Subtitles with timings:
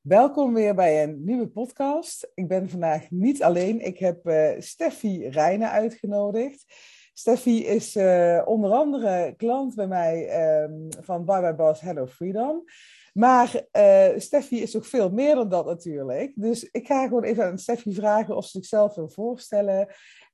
[0.00, 2.30] Welkom weer bij een nieuwe podcast.
[2.34, 3.80] Ik ben vandaag niet alleen.
[3.80, 6.64] Ik heb uh, Steffi Rijnen uitgenodigd.
[7.12, 12.64] Steffi is uh, onder andere klant bij mij um, van Bye Bye Boss Hello Freedom.
[13.12, 16.32] Maar uh, Steffi is ook veel meer dan dat natuurlijk.
[16.34, 19.88] Dus ik ga gewoon even aan Steffi vragen of ze zichzelf wil voorstellen.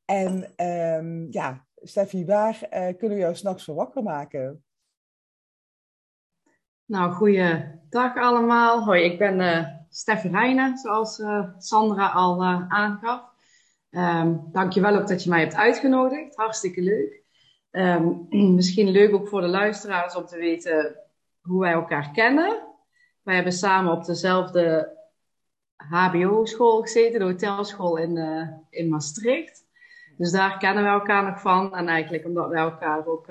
[0.05, 0.53] En
[0.97, 4.65] um, ja, Steffi, waar kunnen we jou s'nachts voor wakker maken?
[6.87, 8.85] Nou, goeiedag allemaal.
[8.85, 13.23] Hoi, ik ben uh, Steffi Rijnen, zoals uh, Sandra al uh, aangaf.
[13.91, 16.37] Um, dankjewel ook dat je mij hebt uitgenodigd.
[16.37, 17.23] Hartstikke leuk.
[17.71, 20.97] Um, misschien leuk ook voor de luisteraars om te weten
[21.43, 22.63] hoe wij elkaar kennen.
[23.23, 24.97] Wij hebben samen op dezelfde
[25.77, 28.17] HBO-school gezeten, de hotelschool in,
[28.71, 29.65] in Maastricht.
[30.17, 31.77] Dus daar kennen we elkaar nog van.
[31.77, 33.27] En eigenlijk omdat wij elkaar ook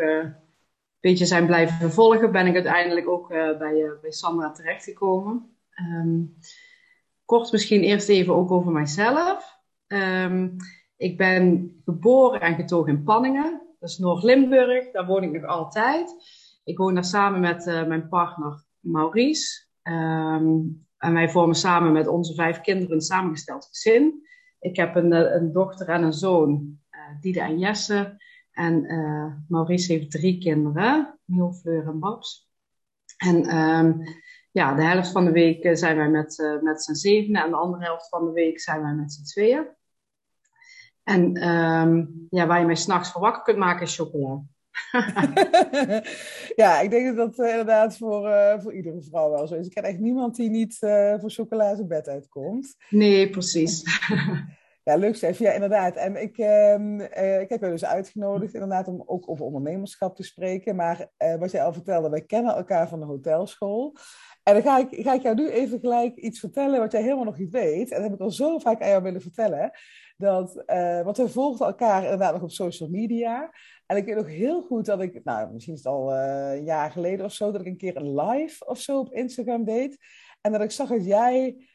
[1.09, 5.57] beetje zijn blijven volgen, ben ik uiteindelijk ook uh, bij, uh, bij Sandra terechtgekomen.
[5.79, 6.35] Um,
[7.25, 9.59] kort misschien eerst even ook over mijzelf.
[9.87, 10.55] Um,
[10.97, 16.15] ik ben geboren en getogen in Panningen, dat is Noord-Limburg, daar woon ik nog altijd.
[16.63, 19.65] Ik woon daar samen met uh, mijn partner Maurice.
[19.83, 24.27] Um, en wij vormen samen met onze vijf kinderen een samengesteld gezin.
[24.59, 26.79] Ik heb een, een dochter en een zoon,
[27.19, 28.23] Diede en Jesse.
[28.55, 32.49] En uh, Maurice heeft drie kinderen, Miel, Fleur en Babs.
[33.17, 34.03] En um,
[34.51, 37.49] ja, de helft van de week eh, zijn wij met, uh, met z'n zevenen en
[37.49, 39.67] de andere helft van de week zijn wij met z'n tweeën.
[41.03, 44.41] En um, ja, waar je mij s'nachts voor wakker kunt maken is chocola.
[46.63, 49.65] ja, ik denk dat dat uh, inderdaad voor, uh, voor iedere vrouw wel zo is.
[49.67, 50.77] Ik ken echt niemand die niet
[51.19, 52.75] voor chocola zijn bed uitkomt.
[52.89, 53.83] Nee, precies.
[54.85, 55.39] Ja, leuk Stef.
[55.39, 55.95] Ja, inderdaad.
[55.95, 60.23] En ik, uh, uh, ik heb je dus uitgenodigd inderdaad om ook over ondernemerschap te
[60.23, 60.75] spreken.
[60.75, 63.95] Maar uh, wat jij al vertelde, wij kennen elkaar van de hotelschool.
[64.43, 67.23] En dan ga ik, ga ik jou nu even gelijk iets vertellen wat jij helemaal
[67.23, 67.91] nog niet weet.
[67.91, 69.71] En dat heb ik al zo vaak aan jou willen vertellen.
[70.17, 73.51] Dat, uh, want we volgden elkaar inderdaad nog op social media.
[73.85, 76.91] En ik weet nog heel goed dat ik, nou misschien is het al een jaar
[76.91, 79.97] geleden of zo, dat ik een keer een live of zo op Instagram deed.
[80.41, 81.67] En dat ik zag dat jij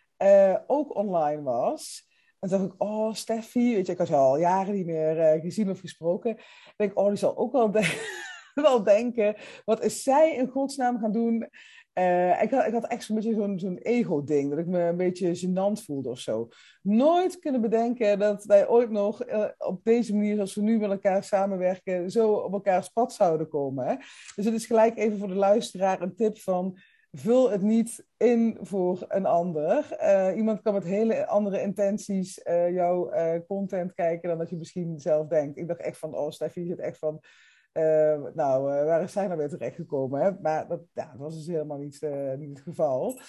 [0.66, 2.08] ook online was.
[2.40, 5.70] En dacht ik, oh, Steffi, weet je, ik had al jaren niet meer uh, gezien
[5.70, 6.30] of gesproken.
[6.30, 7.72] Ik denk, oh, die zal ook wel,
[8.54, 11.48] wel denken, wat is zij in godsnaam gaan doen?
[11.94, 15.36] Uh, ik, had, ik had echt zo'n beetje zo'n ego-ding, dat ik me een beetje
[15.36, 16.48] gênant voelde of zo.
[16.82, 20.90] Nooit kunnen bedenken dat wij ooit nog uh, op deze manier, zoals we nu met
[20.90, 23.86] elkaar samenwerken, zo op elkaars pad zouden komen.
[23.86, 23.94] Hè?
[24.34, 26.78] Dus het is gelijk even voor de luisteraar een tip van
[27.12, 29.96] vul het niet in voor een ander.
[30.02, 34.56] Uh, iemand kan met hele andere intenties uh, jouw uh, content kijken dan dat je
[34.56, 35.58] misschien zelf denkt.
[35.58, 37.20] Ik dacht echt van, oh Steffi zit echt van,
[38.34, 40.20] nou, waar is zij nou weer terechtgekomen?
[40.20, 40.30] Hè?
[40.42, 42.00] Maar dat, ja, was dus helemaal niet,
[42.38, 43.20] niet het geval.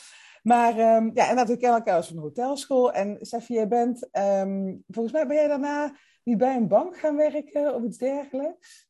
[0.43, 2.93] Maar um, ja, en natuurlijk kennen elkaar als van de hotelschool.
[2.93, 7.15] En Steffi, jij bent, um, volgens mij ben jij daarna niet bij een bank gaan
[7.15, 8.89] werken of iets dergelijks?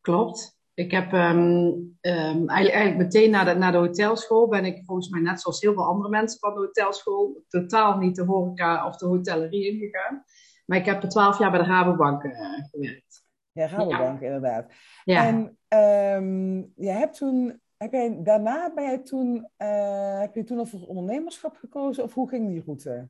[0.00, 0.57] Klopt.
[0.78, 5.20] Ik heb um, um, eigenlijk, meteen na de, na de hotelschool ben ik volgens mij
[5.20, 9.06] net zoals heel veel andere mensen van de hotelschool totaal niet de horeca of de
[9.06, 10.24] hotellerie ingegaan.
[10.66, 12.32] Maar ik heb er twaalf jaar bij de Rabobank uh,
[12.70, 13.24] gewerkt.
[13.52, 14.26] Ja, Rabobank ja.
[14.26, 14.72] inderdaad.
[15.04, 15.26] Ja.
[15.26, 15.36] En
[16.18, 20.66] um, je hebt toen, heb jij, daarna ben jij toen, uh, heb je toen al
[20.66, 23.08] voor ondernemerschap gekozen of hoe ging die route?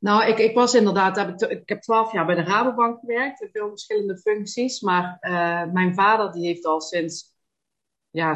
[0.00, 3.68] Nou, ik, ik was inderdaad, ik heb twaalf jaar bij de Rabobank gewerkt, in veel
[3.68, 4.80] verschillende functies.
[4.80, 7.34] Maar uh, mijn vader, die heeft al sinds,
[8.10, 8.34] ja,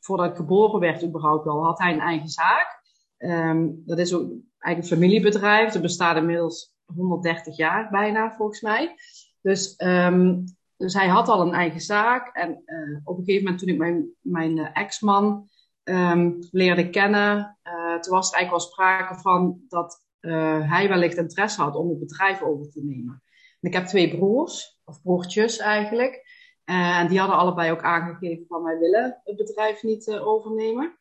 [0.00, 2.80] voordat ik geboren werd überhaupt al, had hij een eigen zaak.
[3.18, 5.72] Um, dat is ook eigenlijk een familiebedrijf.
[5.72, 8.94] Dat bestaat inmiddels 130 jaar bijna, volgens mij.
[9.40, 10.44] Dus, um,
[10.76, 12.36] dus hij had al een eigen zaak.
[12.36, 15.48] En uh, op een gegeven moment, toen ik mijn, mijn uh, ex-man
[15.84, 17.58] um, leerde kennen,
[18.00, 21.98] toen was er eigenlijk wel sprake van dat uh, hij wellicht interesse had om het
[21.98, 23.22] bedrijf over te nemen.
[23.60, 26.30] En ik heb twee broers, of broertjes eigenlijk.
[26.64, 30.96] Uh, en die hadden allebei ook aangegeven van wij willen het bedrijf niet uh, overnemen.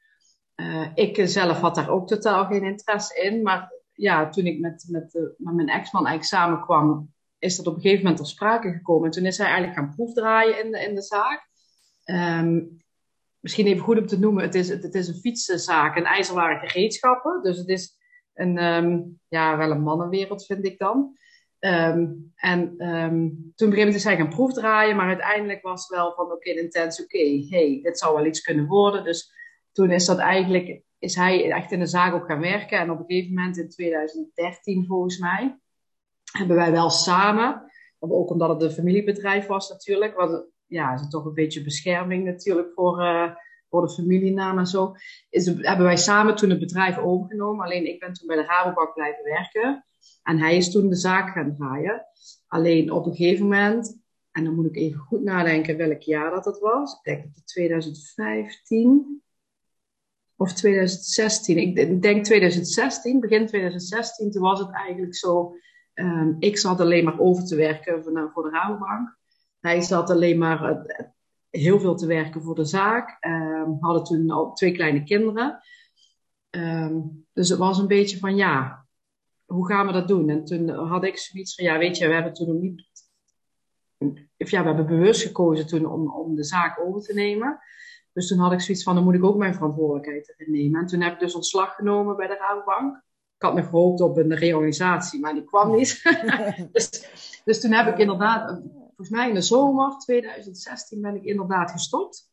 [0.96, 3.41] ik zelf had daar ook totaal geen interesse in.
[3.41, 7.82] Maar ja, toen ik met, met, met mijn ex-man eigenlijk samenkwam, is dat op een
[7.82, 9.06] gegeven moment ter sprake gekomen.
[9.06, 11.50] En toen is hij eigenlijk gaan proefdraaien in de, in de zaak.
[12.06, 12.82] Um,
[13.40, 17.44] misschien even goed om te noemen, het is, het, is een fietsenzaak en ijzerwaren gereedschappen.
[17.44, 17.97] Dus het is
[18.33, 21.19] een, um, ja, wel een mannenwereld, vind ik dan.
[21.59, 26.33] Um, en um, toen begreep ik dus gaan proefdraaien, maar uiteindelijk was wel van oké,
[26.33, 29.03] okay, intens, oké, hey, dit zou wel iets kunnen worden.
[29.03, 29.33] Dus
[29.72, 32.79] toen is dat eigenlijk, is hij echt in de zaak ook gaan werken.
[32.79, 35.59] En op een gegeven moment in 2013 volgens mij,
[36.31, 41.11] hebben wij wel samen, ook omdat het een familiebedrijf was natuurlijk, want ja, is het
[41.11, 43.31] toch een beetje bescherming natuurlijk voor, uh,
[43.72, 44.96] voor de familienaam en zo,
[45.29, 47.66] is, hebben wij samen toen het bedrijf overgenomen.
[47.66, 49.85] Alleen ik ben toen bij de Rabobank blijven werken.
[50.23, 52.06] En hij is toen de zaak gaan draaien.
[52.47, 54.00] Alleen op een gegeven moment,
[54.32, 56.94] en dan moet ik even goed nadenken welk jaar dat het was.
[56.94, 59.22] Ik denk dat het 2015
[60.35, 61.58] of 2016.
[61.58, 64.32] Ik denk 2016, begin 2016.
[64.32, 65.56] Toen was het eigenlijk zo.
[65.94, 69.17] Um, ik zat alleen maar over te werken voor, de Rabobank.
[69.59, 70.85] Hij zat alleen maar
[71.52, 73.18] heel veel te werken voor de zaak.
[73.26, 75.59] Um, hadden toen al twee kleine kinderen.
[76.50, 78.86] Um, dus het was een beetje van ja,
[79.46, 80.30] hoe gaan we dat doen?
[80.30, 82.90] En toen had ik zoiets van ja, weet je, we hebben toen nog niet.
[84.38, 87.59] Ja, we hebben bewust gekozen toen om, om de zaak over te nemen.
[88.14, 90.82] Dus toen had ik zoiets van, dan moet ik ook mijn verantwoordelijkheid nemen.
[90.82, 92.96] En toen heb ik dus ontslag genomen bij de Rabobank.
[93.36, 96.02] Ik had nog gehoopt op een reorganisatie, maar die kwam niet.
[96.72, 96.90] dus,
[97.46, 98.62] dus toen heb ik inderdaad,
[99.02, 102.32] volgens mij in de zomer 2016 ben ik inderdaad gestopt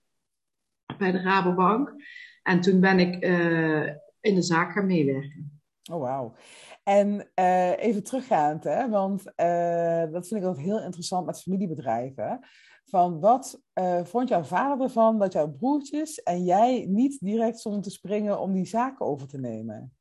[0.99, 1.95] bij de Rabobank.
[2.43, 3.87] En toen ben ik uh,
[4.21, 5.61] in de zaak gaan meewerken.
[5.93, 6.35] Oh, wauw.
[6.83, 12.47] En uh, even teruggaand, hè, want uh, dat vind ik altijd heel interessant met familiebedrijven
[12.85, 13.63] van wat
[14.03, 18.53] vond jouw vader ervan dat jouw broertjes en jij niet direct stonden te springen om
[18.53, 19.97] die zaken over te nemen?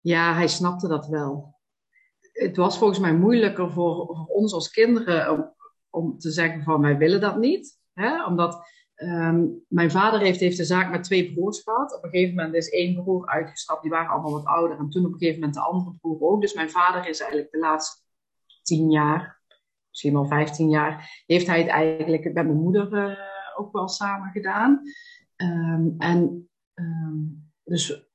[0.00, 1.57] Ja, hij snapte dat wel.
[2.38, 5.54] Het was volgens mij moeilijker voor, voor ons als kinderen om,
[5.90, 7.78] om, te zeggen van wij willen dat niet.
[7.92, 8.24] Hè?
[8.24, 11.96] Omdat um, mijn vader heeft, heeft de zaak met twee broers gehad.
[11.96, 14.78] Op een gegeven moment is één broer uitgestapt, die waren allemaal wat ouder.
[14.78, 16.40] En toen op een gegeven moment de andere broer ook.
[16.40, 18.02] Dus mijn vader is eigenlijk de laatste
[18.62, 19.38] tien jaar
[19.98, 23.18] misschien al 15 jaar, heeft hij het eigenlijk met mijn moeder uh,
[23.56, 24.82] ook wel samen gedaan.
[25.36, 28.07] Um, en um, dus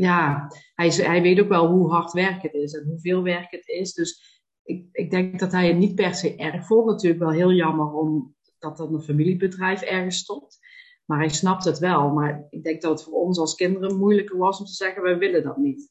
[0.00, 3.68] ja, hij, hij weet ook wel hoe hard werk het is en hoeveel werk het
[3.68, 3.92] is.
[3.94, 6.86] Dus ik, ik denk dat hij het niet per se erg vond.
[6.86, 10.58] Natuurlijk wel heel jammer om dat dan een familiebedrijf ergens stopt.
[11.04, 12.10] Maar hij snapt het wel.
[12.10, 15.18] Maar ik denk dat het voor ons als kinderen moeilijker was om te zeggen, wij
[15.18, 15.90] willen dat niet.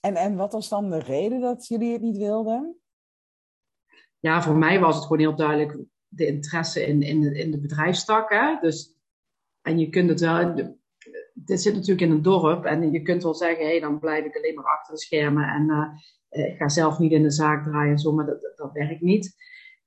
[0.00, 2.80] En, en wat was dan de reden dat jullie het niet wilden?
[4.20, 5.78] ja, voor mij was het gewoon heel duidelijk
[6.08, 8.30] de interesse in, in, de, in de bedrijfstak.
[8.30, 8.56] Hè?
[8.60, 8.94] Dus,
[9.62, 10.78] en je kunt het wel.
[11.44, 14.24] Dit zit natuurlijk in een dorp en je kunt wel zeggen: hé, hey, dan blijf
[14.24, 15.92] ik alleen maar achter de schermen en
[16.28, 19.34] ik ga zelf niet in de zaak draaien en zo, maar dat, dat werkt niet.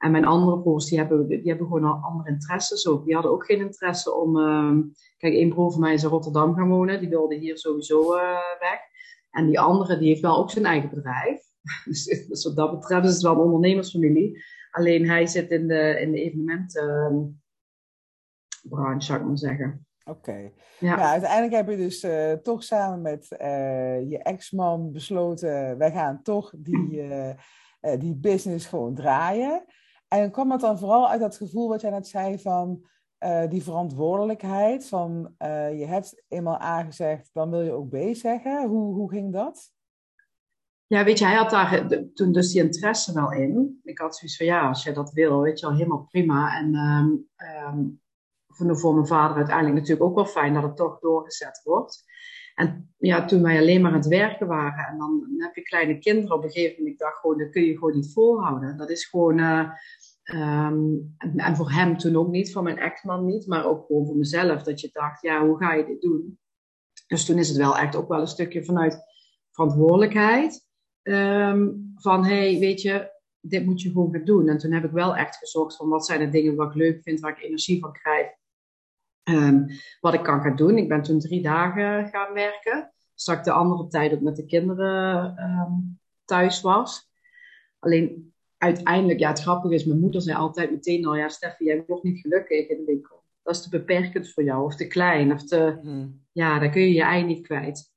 [0.03, 3.05] En mijn andere broers, die hebben, die hebben gewoon al andere interesses ook.
[3.05, 4.38] Die hadden ook geen interesse om.
[4.38, 4.77] Uh,
[5.17, 8.38] kijk, één broer van mij is in Rotterdam gaan wonen, die wilde hier sowieso uh,
[8.59, 8.79] weg.
[9.31, 11.41] En die andere, die heeft wel ook zijn eigen bedrijf.
[11.85, 14.44] Dus, dus, wat dat betreft is het wel een ondernemersfamilie.
[14.71, 19.88] Alleen hij zit in de, in de evenementenbranche, zou ik maar zeggen.
[20.05, 20.51] Oké.
[20.79, 20.95] Ja.
[20.95, 26.21] Nou, uiteindelijk heb je dus uh, toch samen met uh, je ex-man besloten, wij gaan
[26.21, 27.33] toch die, uh,
[28.03, 29.65] die business gewoon draaien.
[30.07, 32.85] En kwam het dan vooral uit dat gevoel wat jij net zei van
[33.50, 35.35] die verantwoordelijkheid, van
[35.77, 38.67] je hebt eenmaal A gezegd, dan wil je ook B zeggen.
[38.67, 39.71] Hoe, hoe ging dat?
[40.88, 43.79] Ja, weet je, hij had daar toen dus die interesse wel in.
[43.83, 46.57] Ik had zoiets van, ja, als je dat wil, weet je wel, helemaal prima.
[46.57, 47.29] En um,
[47.77, 48.01] um,
[48.55, 52.03] voor, mijn vader uiteindelijk natuurlijk ook wel fijn dat het toch doorgezet wordt.
[52.55, 55.97] En ja, toen wij alleen maar aan het werken waren en dan heb je kleine
[56.00, 58.77] kinderen op een gegeven moment, ik dacht gewoon, dat kun je gewoon niet volhouden.
[58.77, 59.69] Dat is gewoon, uh,
[60.33, 64.17] um, en, voor hem toen ook niet, voor mijn ex-man niet, maar ook gewoon voor
[64.17, 66.39] mezelf, dat je dacht, ja, hoe ga je dit doen?
[67.07, 68.97] Dus toen is het wel echt ook wel een stukje vanuit
[69.51, 70.68] verantwoordelijkheid.
[71.04, 74.47] Um, van hey, weet je, dit moet je gewoon gaan doen.
[74.47, 77.01] En toen heb ik wel echt gezocht van wat zijn de dingen wat ik leuk
[77.04, 78.28] vind, waar ik energie van krijg.
[79.23, 79.68] Um,
[79.99, 80.77] wat ik kan gaan doen.
[80.77, 82.94] Ik ben toen drie dagen gaan werken.
[83.13, 87.11] Zodat de andere tijd ook met de kinderen um, thuis was.
[87.80, 91.83] Alleen uiteindelijk, ja, het grappige is, mijn moeder zei altijd meteen al, ja, Steffi, jij
[91.87, 93.23] wordt niet gelukkig in de winkel.
[93.44, 96.25] Dat is te beperkend voor jou, of te klein, of te, mm.
[96.31, 97.92] ja, daar kun je je ei niet kwijt.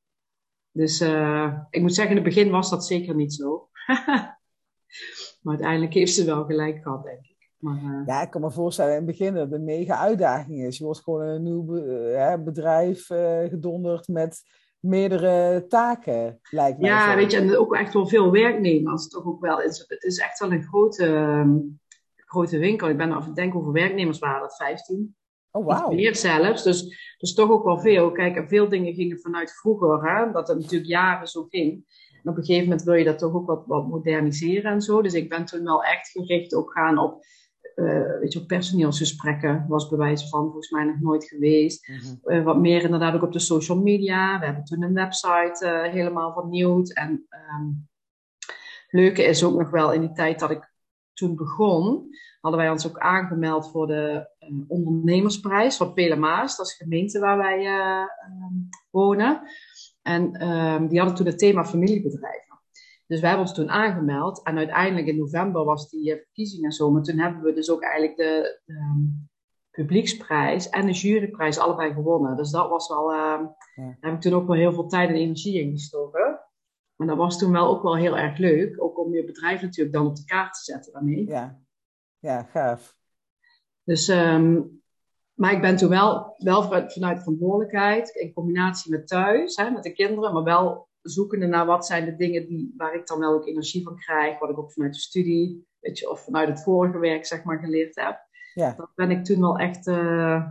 [0.72, 3.68] Dus uh, ik moet zeggen, in het begin was dat zeker niet zo.
[5.42, 7.35] maar uiteindelijk heeft ze wel gelijk gehad, denk ik.
[7.58, 8.06] Maar, uh...
[8.06, 10.78] Ja, ik kan me voorstellen in het begin dat het een mega uitdaging is.
[10.78, 13.06] Je wordt gewoon een nieuw uh, bedrijf
[13.48, 14.42] gedonderd met
[14.80, 16.90] meerdere taken, lijkt mij.
[16.90, 19.08] Ja, weet je, en ook echt wel veel werknemers.
[19.08, 21.80] Toch ook wel, het is echt wel een grote, um,
[22.16, 22.88] grote winkel.
[22.88, 25.16] Ik ben af denk hoeveel werknemers waren dat, 15?
[25.50, 25.92] Oh, wow.
[25.92, 26.62] meer zelfs.
[26.62, 28.12] Dus, dus toch ook wel veel.
[28.12, 31.84] Kijk, en veel dingen gingen vanuit vroeger, hè, dat het natuurlijk jaren zo ging.
[32.22, 35.02] En op een gegeven moment wil je dat toch ook wat, wat moderniseren en zo.
[35.02, 37.24] Dus ik ben toen wel echt gericht ook gaan op,
[37.76, 39.64] uh, weet je, op personeelsgesprekken.
[39.68, 41.88] Was bij wijze van volgens mij nog nooit geweest.
[41.88, 42.20] Mm -hmm.
[42.24, 44.38] uh, wat meer inderdaad ook op de social media.
[44.38, 46.92] We hebben toen een website uh, helemaal vernieuwd.
[46.92, 47.26] En
[47.60, 47.88] um,
[48.90, 50.74] leuke is ook nog wel in die tijd dat ik
[51.12, 52.08] toen begon,
[52.40, 54.28] hadden wij ons ook aangemeld voor de
[54.68, 56.56] ondernemersprijs van Pelemaas.
[56.56, 58.04] Dat is de gemeente waar wij uh,
[58.90, 59.42] wonen.
[60.02, 62.45] En ehm, die hadden toen het thema familiebedrijven.
[63.06, 64.42] Dus wij hebben ons toen aangemeld.
[64.42, 66.90] En uiteindelijk in november was die uh, verkiezing en zo.
[66.90, 69.28] Maar toen hebben we dus ook eigenlijk de, de um,
[69.70, 72.36] publieksprijs en de juryprijs allebei gewonnen.
[72.36, 73.12] Dus dat was wel...
[73.12, 73.54] Ja.
[73.74, 76.40] Daar heb ik toen ook wel heel veel tijd en energie in gestoken.
[76.96, 78.82] Maar dat was toen wel ook wel heel erg leuk.
[78.82, 81.26] Ook om je bedrijf natuurlijk dan op de kaart te zetten daarmee.
[81.26, 81.58] Ja,
[82.18, 82.96] ja gaaf.
[83.84, 84.82] Dus, um,
[85.34, 89.82] maar ik ben toen wel, wel vanuit, vanuit verantwoordelijkheid, in combinatie met thuis, hè, met
[89.82, 93.32] de kinderen, maar wel zoekende naar wat zijn de dingen die, waar ik dan wel
[93.32, 96.62] ook energie van krijg, wat ik ook vanuit de studie, weet je, of vanuit het
[96.62, 98.26] vorige werk, zeg maar, geleerd heb.
[98.54, 98.74] Ja.
[98.76, 100.46] Dat ben ik toen wel echt uh,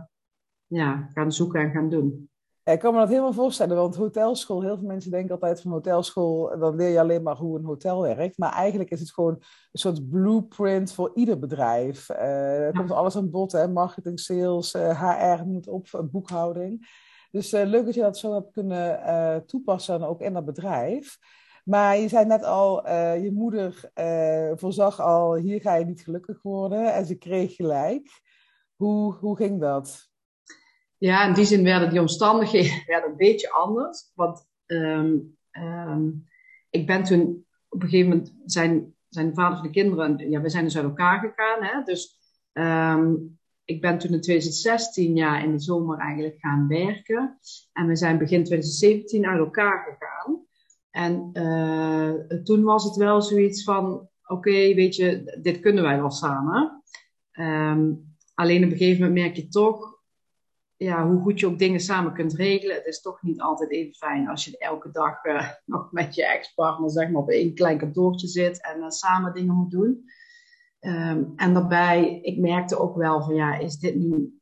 [0.66, 2.30] ja, gaan zoeken en gaan doen.
[2.62, 5.70] Ja, ik kan me dat helemaal voorstellen, want hotelschool, heel veel mensen denken altijd van
[5.70, 8.38] hotelschool, dan leer je alleen maar hoe een hotel werkt.
[8.38, 9.34] Maar eigenlijk is het gewoon
[9.72, 12.10] een soort blueprint voor ieder bedrijf.
[12.10, 13.68] Uh, er komt alles aan bod, hè?
[13.68, 16.88] marketing, sales, uh, HR, moet op, boekhouding.
[17.36, 21.18] Dus uh, leuk dat je dat zo hebt kunnen toepassen ook in dat bedrijf.
[21.64, 23.90] Maar je zei net al, je moeder
[24.54, 26.94] voorzag al, hier ga je niet gelukkig worden.
[26.94, 28.20] En ze kreeg gelijk.
[28.76, 30.10] Hoe, hoe ging dat?
[30.98, 34.12] Ja, in die zin werden die omstandigheden werden een beetje anders.
[34.14, 36.28] Want um, um,
[36.70, 40.40] ik ben toen op een gegeven moment zijn, zijn de vader van de kinderen, ja,
[40.40, 41.62] we zijn dus uit elkaar gegaan.
[41.62, 41.82] Hè?
[41.82, 42.18] Dus
[42.52, 47.38] um, ik ben toen in 2016 ja, in de zomer eigenlijk gaan werken.
[47.72, 50.44] En we zijn begin 2017 uit elkaar gegaan.
[50.90, 56.10] En uh, toen was het wel zoiets van: oké, weet je, dit kunnen wij wel
[56.10, 56.82] samen.
[58.34, 59.96] alleen op een gegeven moment merk je toch
[60.76, 62.76] ja, hoe goed je ook dingen samen kunt regelen.
[62.76, 66.26] Het is toch niet altijd even fijn als je elke dag uh, nog met je
[66.26, 70.04] ex-partner zeg maar, op één klein kantoortje zit en uh, samen dingen moet doen.
[70.86, 74.40] Um, en daarbij, ik merkte ook wel van ja, is dit nu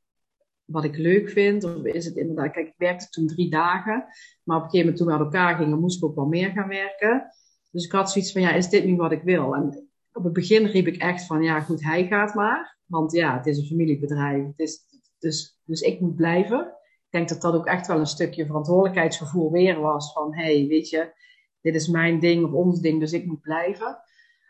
[0.65, 1.65] wat ik leuk vind?
[1.65, 4.05] Of is het inderdaad, kijk, ik werkte toen drie dagen,
[4.43, 6.51] maar op een gegeven moment toen we uit elkaar gingen, moest ik ook wel meer
[6.51, 7.27] gaan werken.
[7.71, 9.55] Dus ik had zoiets van ja, is dit nu wat ik wil?
[9.55, 12.79] En op het begin riep ik echt van ja, goed, hij gaat maar.
[12.85, 14.47] Want ja, het is een familiebedrijf.
[14.47, 14.81] Het is,
[15.19, 16.61] dus, dus ik moet blijven.
[16.81, 20.13] Ik denk dat dat ook echt wel een stukje verantwoordelijkheidsgevoel weer was.
[20.13, 21.13] Van, hey, weet je,
[21.61, 23.99] dit is mijn ding of ons ding, dus ik moet blijven.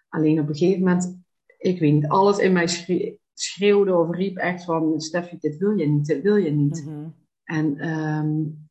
[0.09, 1.24] Alleen op een gegeven moment,
[1.65, 2.67] ik weet niet, alles in mij
[3.35, 5.01] schreeuwde of riep echt van...
[5.01, 6.85] Steffi, dit wil je niet, dit wil je niet.
[6.87, 7.09] Mhm.
[7.45, 8.69] En um,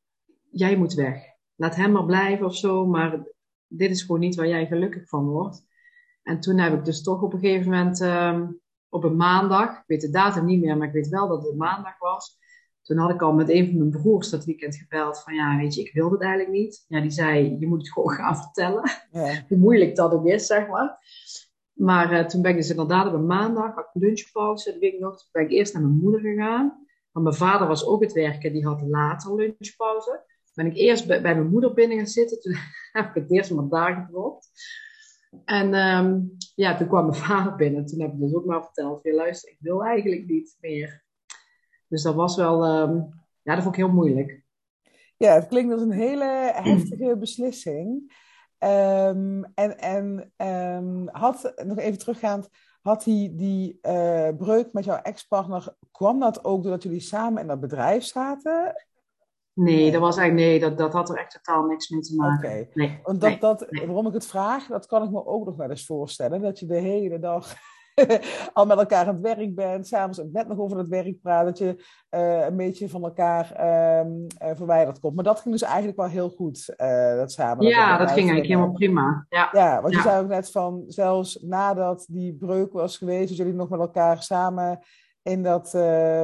[0.49, 1.23] jij moet weg.
[1.55, 3.27] Laat hem maar blijven of zo, maar
[3.67, 5.65] dit is gewoon niet waar jij gelukkig van wordt.
[6.23, 8.01] En toen heb ik dus toch op een gegeven moment...
[8.01, 8.61] Um,
[8.93, 9.69] op een maandag.
[9.77, 12.37] Ik weet de datum niet meer, maar ik weet wel dat het een maandag was.
[12.81, 15.73] Toen had ik al met een van mijn broers dat weekend gebeld van ja, weet
[15.73, 16.85] je, ik wil het eigenlijk niet.
[16.87, 18.91] Ja, die zei, je moet het gewoon gaan vertellen.
[19.11, 19.43] Ja.
[19.47, 20.97] Hoe moeilijk dat ook is, zeg maar.
[21.73, 24.99] Maar uh, toen ben ik dus inderdaad op een maandag, had lunchpauze, dat weet ik
[24.99, 25.27] nog.
[25.31, 26.85] Ben ik eerst naar mijn moeder gegaan.
[27.11, 30.23] Want mijn vader was ook het werken, die had later lunchpauze.
[30.53, 32.39] Ben ik eerst bij, mijn moeder binnen gaan zitten.
[32.39, 32.55] Toen
[32.91, 34.49] heb ik het eerst maar daar gedropt.
[35.45, 37.85] En um, ja, toen kwam mijn vader binnen.
[37.85, 41.03] Toen heb ik dus ook maar verteld: je luister, ik wil eigenlijk niet meer.
[41.87, 43.09] Dus dat was wel, um,
[43.41, 44.43] ja, dat vond ik heel moeilijk.
[45.17, 48.13] Ja, het klinkt als een hele heftige beslissing.
[48.63, 49.77] Um, en
[50.35, 52.49] en had, nog even teruggaand,
[52.81, 57.47] had die, die uh, breuk met jouw ex-partner, kwam dat ook doordat jullie samen in
[57.47, 58.85] dat bedrijf zaten?
[59.53, 62.49] Nee, dat was eigenlijk, nee, dat, dat had er echt totaal niks mee te maken.
[62.49, 65.55] Oké, nee, want dat, dat, waarom ik het vraag, dat kan ik me ook nog
[65.55, 66.41] wel eens voorstellen.
[66.41, 67.55] Dat je de hele dag
[68.53, 71.57] al met elkaar aan het werk bent, s'avonds net nog over het werk praat, dat
[71.57, 75.15] je uh, een beetje van elkaar uh, verwijderd komt.
[75.15, 77.65] Maar dat ging dus eigenlijk wel heel goed, uh, dat samen.
[77.65, 79.25] Ja, dat, ging eigenlijk helemaal prima.
[79.29, 83.37] Ja, ja want je zei ook net van, zelfs nadat die breuk was geweest, dat
[83.37, 84.79] jullie nog met elkaar samen
[85.21, 85.71] in dat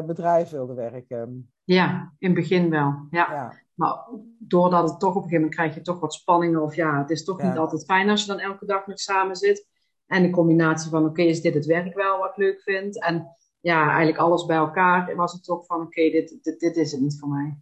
[0.06, 1.52] bedrijf wilden werken.
[1.64, 3.08] Ja, in het begin wel.
[3.10, 3.54] Ja.
[3.74, 4.06] Maar
[4.40, 6.62] doordat het toch op een gegeven moment krijg je toch wat spanningen.
[6.62, 9.36] Of ja, het is toch niet altijd fijn als je dan elke dag nog samen
[9.36, 9.68] zit.
[10.10, 13.04] En de combinatie van oké, is dit het werk wel wat ik leuk vind?
[13.04, 16.92] En ja, eigenlijk alles bij elkaar was het toch van oké, dit, dit, dit is
[16.92, 17.58] het niet voor mij.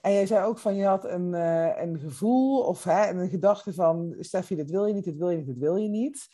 [0.00, 3.74] En jij zei ook van je had een, uh, een gevoel of hè, een gedachte
[3.74, 6.28] van Steffi, dit wil je niet, dit wil je niet, dit wil je niet.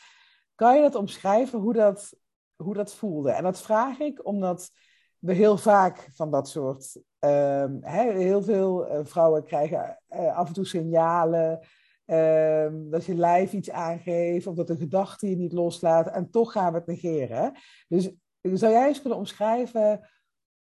[0.55, 2.15] Kan je dat omschrijven hoe dat,
[2.57, 3.31] hoe dat voelde?
[3.31, 4.71] En dat vraag ik omdat
[5.19, 7.01] we heel vaak van dat soort.
[7.21, 11.61] Um, heel veel uh, vrouwen krijgen uh, af en toe signalen.
[12.07, 16.07] Um, dat je lijf iets aangeeft of dat de gedachte je niet loslaat.
[16.07, 17.53] En toch gaan we het negeren.
[17.89, 18.11] Dus
[18.41, 20.09] zou jij eens kunnen omschrijven.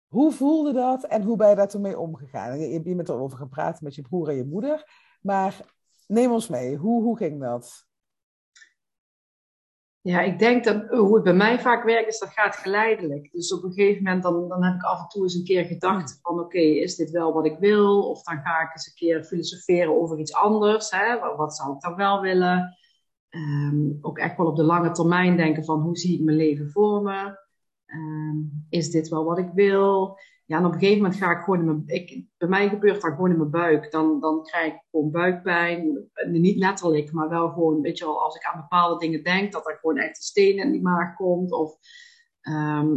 [0.08, 2.60] Hoe voelde dat en hoe ben je daar toen mee omgegaan?
[2.60, 4.92] Je, je bent erover gepraat met je broer en je moeder.
[5.22, 5.60] Maar
[6.08, 6.76] neem ons mee.
[6.76, 7.86] Hoe, hoe ging dat?
[10.04, 13.32] Ja, ik denk dat hoe het bij mij vaak werkt, is dat gaat geleidelijk.
[13.32, 15.66] Dus op een gegeven moment dan, dan heb ik af en toe eens een keer
[15.66, 18.10] gedacht van oké, is dit wel wat ik wil?
[18.10, 20.92] Of dan ga ik eens een keer filosoferen over iets anders.
[20.92, 21.36] Hè?
[21.36, 22.78] Wat zou ik dan wel willen?
[23.30, 26.70] Ehm, ook echt wel op de lange termijn denken van hoe zie ik mijn leven
[26.70, 27.40] voor me?
[27.86, 28.38] Ehm,
[28.70, 30.20] is dit wel wat ik wil?
[30.46, 31.84] Ja, en op een gegeven moment ga ik gewoon in mijn...
[31.86, 33.92] Ik, bij mij gebeurt dat gewoon in mijn buik.
[33.92, 36.10] Dan, dan krijg ik gewoon buikpijn.
[36.32, 39.68] Niet letterlijk, maar wel gewoon, weet je wel, als ik aan bepaalde dingen denk, dat
[39.68, 41.52] er gewoon echt een steen in die maag komt.
[41.52, 41.78] Of,
[42.42, 42.96] ehm,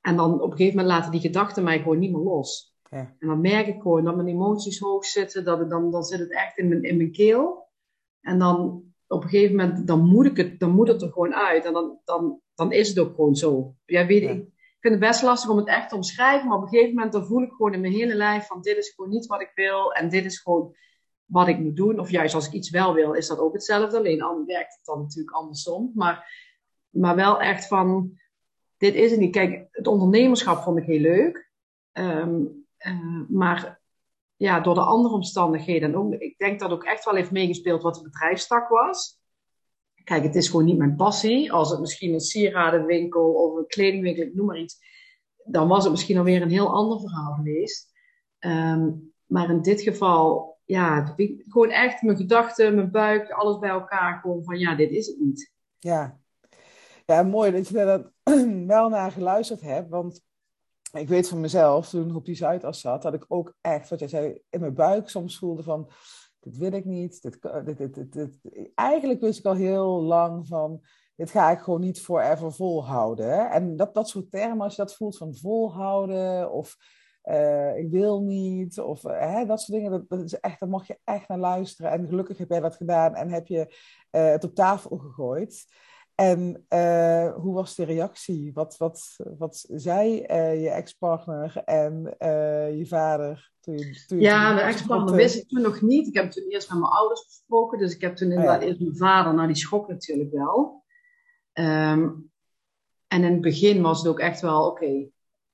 [0.00, 2.76] en dan op een gegeven moment laten die gedachten mij gewoon niet meer los.
[2.90, 3.14] Ja.
[3.18, 5.44] En dan merk ik gewoon dat mijn emoties hoog zitten.
[5.44, 7.68] Dat het, dan, dan zit het echt in mijn, in mijn keel.
[8.20, 11.34] En dan op een gegeven moment, dan moet, ik het, dan moet het er gewoon
[11.34, 11.64] uit.
[11.64, 13.74] En dan, dan, dan is het ook gewoon zo.
[13.84, 14.53] Ja, weet, Ik
[14.84, 17.26] vind het best lastig om het echt te omschrijven, maar op een gegeven moment dan
[17.26, 19.92] voel ik gewoon in mijn hele lijf van dit is gewoon niet wat ik wil
[19.92, 20.74] en dit is gewoon
[21.24, 21.98] wat ik moet doen.
[21.98, 23.96] Of juist als ik iets wel wil, is dat ook hetzelfde.
[23.96, 25.90] Alleen dan werkt het dan natuurlijk andersom.
[25.94, 26.28] Maar,
[26.90, 28.18] maar wel echt van,
[28.76, 29.32] dit is het niet.
[29.32, 31.50] Kijk, het ondernemerschap vond ik heel leuk.
[31.92, 32.44] Ehm,
[32.76, 33.80] eh, maar
[34.36, 35.94] ja, door de andere omstandigheden.
[35.94, 39.18] ook, ik denk dat ook echt wel heeft meegespeeld wat de bedrijfstak was.
[40.04, 41.52] Kijk, het is gewoon niet mijn passie.
[41.52, 44.78] Als het misschien een sieradenwinkel of een kledingwinkel, noem maar iets.
[45.44, 47.92] Dan was het misschien alweer een heel ander verhaal geweest.
[48.38, 48.90] Ehm,
[49.26, 51.14] maar in dit geval, ja,
[51.48, 54.20] gewoon echt mijn gedachten, mijn buik, alles bij elkaar.
[54.20, 55.52] Gewoon van, ja, dit is het niet.
[55.78, 56.18] Ja,
[57.06, 58.12] ja mooi dat je er
[58.66, 59.88] wel naar geluisterd hebt.
[59.88, 60.22] Want
[60.92, 63.98] ik weet van mezelf, toen ik op die Zuidas zat, dat ik ook echt, wat
[63.98, 65.90] jij zei, in mijn buik soms voelde van,
[66.44, 67.22] dit wil ik niet.
[67.22, 68.38] Dit, dit, dit, dit,
[68.74, 70.80] Eigenlijk wist ik al heel lang van,
[71.16, 73.50] dit ga ik gewoon niet forever volhouden.
[73.50, 76.76] En dat, dat soort termen, als je dat voelt van volhouden of
[77.24, 80.86] uh, ik wil niet, of uh, hè, dat soort dingen, dat, is echt, daar mag
[80.86, 81.90] je echt naar luisteren.
[81.90, 83.74] En gelukkig heb jij dat gedaan en heb je
[84.10, 85.66] uh, het op tafel gegooid.
[86.14, 88.52] En uh, hoe was de reactie?
[88.52, 93.52] Wat, wat, wat zei uh, je ex-partner en uh, je vader?
[93.60, 96.06] Toen je, toen ja, mijn ex-partner wist ik toen nog niet.
[96.06, 97.78] Ik heb toen eerst met mijn ouders besproken.
[97.78, 98.68] Dus ik heb toen inderdaad oh, ja.
[98.68, 99.34] eerst mijn vader.
[99.34, 100.84] Nou, die schok natuurlijk wel.
[101.52, 102.32] Um,
[103.08, 105.10] en in het begin was het ook echt wel, oké, okay,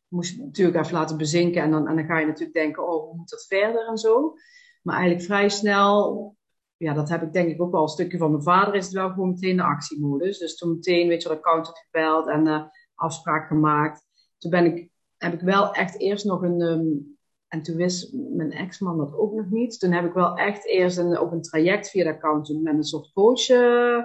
[0.09, 1.63] moest het natuurlijk even laten bezinken.
[1.63, 4.35] En dan, en dan ga je natuurlijk denken, oh, hoe moet dat verder en zo.
[4.83, 6.37] Maar eigenlijk vrij snel
[6.81, 8.95] ja, dat heb ik denk ik ook wel een stukje van mijn vader, is het
[8.95, 10.39] wel gewoon meteen de actiemodus.
[10.39, 12.63] Dus toen meteen, weet je, de accountant gebeld en uh,
[12.95, 14.07] afspraak gemaakt.
[14.39, 18.53] Toen ben ik, heb ik wel echt eerst nog een, um, en toen wist mijn
[18.53, 19.81] ex-man dat ook nog niet.
[19.81, 22.85] Toen heb ik wel echt eerst een, op een traject via de accountant met een
[22.85, 23.99] soort coach uh,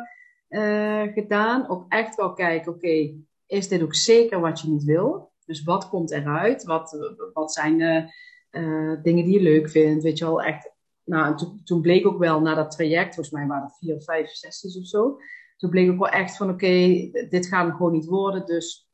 [0.49, 1.69] uh, gedaan.
[1.69, 3.13] Ook echt wel kijken, oké,
[3.45, 5.31] is dit ook zeker wat je niet wil?
[5.45, 6.63] Dus wat komt eruit?
[6.63, 10.03] Wat, wat zijn de dingen die je leuk vindt?
[10.03, 10.74] Weet je wel, echt
[11.05, 14.77] nou, toen, bleek ook wel na dat traject, volgens mij waren het vier vijf sessies
[14.77, 15.17] of zo.
[15.57, 18.45] Toen bleek ook wel echt van, oké, dit gaat gewoon niet worden.
[18.45, 18.89] Dus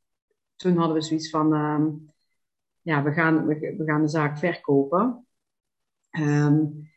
[0.56, 2.06] toen hadden we zoiets van, um,
[2.82, 5.28] ja, we gaan, we, gaan de zaak verkopen.
[6.20, 6.90] Um,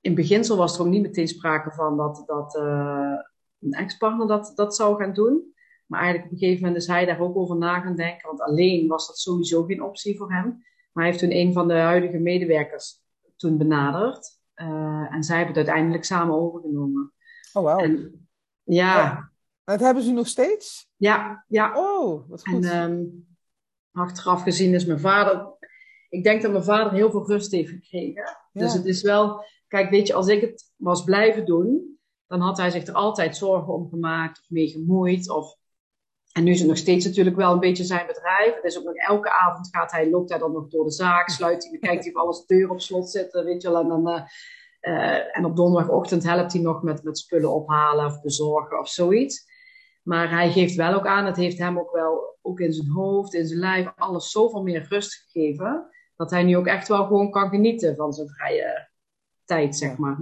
[0.00, 3.14] in beginsel was er ook niet meteen sprake van dat, dat uh,
[3.60, 5.54] een ex-partner dat, dat zou gaan doen.
[5.86, 8.28] Maar eigenlijk op een gegeven moment is hij daar ook over na gaan denken.
[8.28, 10.44] Want alleen was dat sowieso geen optie voor hem.
[10.92, 13.02] Maar hij heeft toen een van de huidige medewerkers
[13.36, 14.35] toen benaderd.
[14.56, 17.12] Uh, en zij hebben het uiteindelijk samen overgenomen.
[17.52, 17.86] Oh, wauw.
[18.62, 18.96] Ja.
[18.96, 19.30] ja.
[19.64, 20.88] Dat hebben ze nog steeds?
[20.96, 21.72] Ja, ja.
[21.74, 22.64] Oh, wat goed.
[22.64, 23.26] En um,
[23.92, 25.54] achteraf gezien is mijn vader...
[26.08, 28.22] Ik denk dat mijn vader heel veel rust heeft gekregen.
[28.52, 28.62] Ja.
[28.62, 29.44] Dus het is wel...
[29.68, 31.98] Kijk, weet je, als ik het was blijven doen...
[32.26, 35.30] dan had hij zich er altijd zorgen om gemaakt of mee gemoeid.
[35.30, 35.56] Of
[36.36, 38.54] en nu is het nog steeds natuurlijk wel een beetje zijn bedrijf.
[38.54, 41.28] Het is ook nog elke avond gaat hij, loopt hij dan nog door de zaak,
[41.28, 43.80] sluit hij, kijkt hij of alles deur op slot zitten, weet je wel.
[43.80, 44.22] En, dan, uh,
[44.80, 49.44] uh, en op donderdagochtend helpt hij nog met, met spullen ophalen of bezorgen of zoiets.
[50.02, 53.34] Maar hij geeft wel ook aan, het heeft hem ook wel, ook in zijn hoofd,
[53.34, 55.90] in zijn lijf, alles zoveel meer rust gegeven.
[56.16, 58.88] Dat hij nu ook echt wel gewoon kan genieten van zijn vrije
[59.44, 60.18] tijd, zeg maar.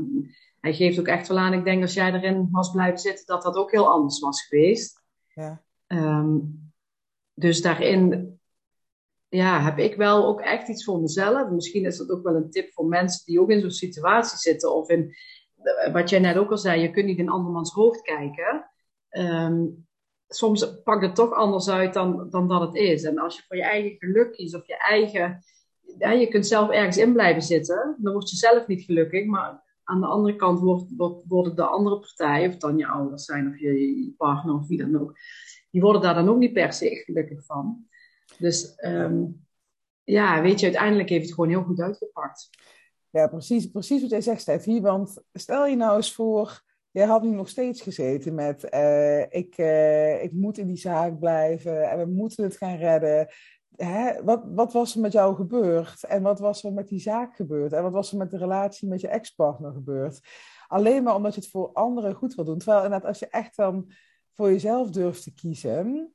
[0.60, 3.42] Hij geeft ook echt wel aan, ik denk als jij erin was blijven zitten, dat
[3.42, 5.02] dat ook heel anders was geweest.
[5.34, 5.63] Ja.
[5.94, 6.72] Um,
[7.34, 8.32] dus daarin
[9.28, 11.50] ja, heb ik wel ook echt iets voor mezelf.
[11.50, 14.74] Misschien is dat ook wel een tip voor mensen die ook in zo'n situatie zitten.
[14.74, 15.14] Of in,
[15.92, 18.70] wat jij net ook al zei, je kunt niet in andermans hoofd kijken.
[19.10, 19.86] Um,
[20.28, 23.02] soms pakt het toch anders uit dan, dan dat het is.
[23.02, 25.44] En als je voor je eigen geluk kiest of je eigen...
[25.98, 27.96] Je kunt zelf ergens in blijven zitten.
[27.98, 29.26] Dan word je zelf niet gelukkig.
[29.26, 33.24] Maar aan de andere kant wordt, wordt, worden de andere partij, of dan je ouders
[33.24, 35.18] zijn of je partner of wie dan ook
[35.74, 37.86] die worden daar dan ook niet per se gelukkig van.
[38.38, 39.46] Dus um,
[40.04, 42.50] ja, weet je, uiteindelijk heeft het gewoon heel goed uitgepakt.
[43.10, 44.80] Ja, precies, precies wat jij zegt, Steffi.
[44.80, 49.58] Want stel je nou eens voor jij had nu nog steeds gezeten met uh, ik,
[49.58, 53.28] uh, ik moet in die zaak blijven en we moeten het gaan redden.
[53.76, 54.22] Hè?
[54.24, 56.04] Wat, wat was er met jou gebeurd?
[56.04, 57.72] En wat was er met die zaak gebeurd?
[57.72, 60.20] En wat was er met de relatie met je ex-partner gebeurd?
[60.66, 62.58] Alleen maar omdat je het voor anderen goed wil doen.
[62.58, 63.92] Terwijl inderdaad, als je echt dan
[64.34, 66.14] voor jezelf durft te kiezen.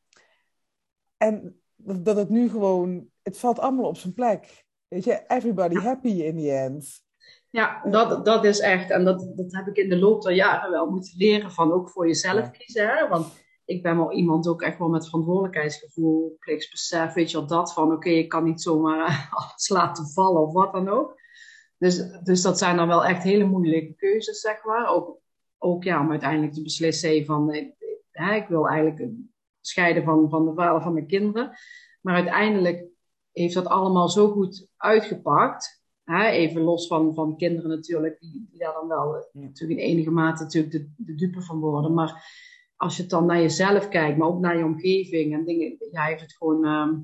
[1.18, 4.66] En dat het nu gewoon, het valt allemaal op zijn plek.
[4.88, 7.08] Weet je, everybody happy in the end.
[7.50, 10.72] Ja, dat, dat is echt, en dat, dat heb ik in de loop der jaren
[10.72, 12.88] wel moeten leren van ook voor jezelf kiezen.
[12.88, 13.08] Hè?
[13.08, 13.28] Want
[13.66, 17.92] ik ben wel iemand ook echt wel met verantwoordelijkheidsgevoel, plichtsbesef, weet je wel, dat van
[17.92, 21.18] oké, ik kan niet zomaar alles laten vallen of wat dan ook.
[21.78, 24.90] Dus, dus dat zijn dan wel echt hele moeilijke keuzes, zeg maar.
[24.90, 25.20] Ook,
[25.58, 27.76] ook ja, om uiteindelijk te beslissen van,
[28.20, 29.12] hè, ik wil eigenlijk
[29.62, 31.52] scheiden van, van de vader van mijn kinderen.
[32.02, 32.86] Maar uiteindelijk
[33.32, 35.84] heeft dat allemaal zo goed uitgepakt.
[36.04, 36.26] Hè?
[36.26, 40.12] Even los van, van kinderen natuurlijk, die, die daar dan wel eh, natuurlijk in enige
[40.12, 41.94] mate natuurlijk de, de dupe van worden.
[41.94, 42.38] Maar
[42.76, 46.22] als je dan naar jezelf kijkt, maar ook naar je omgeving en dingen, ja, heeft
[46.22, 47.00] het gewoon ehm,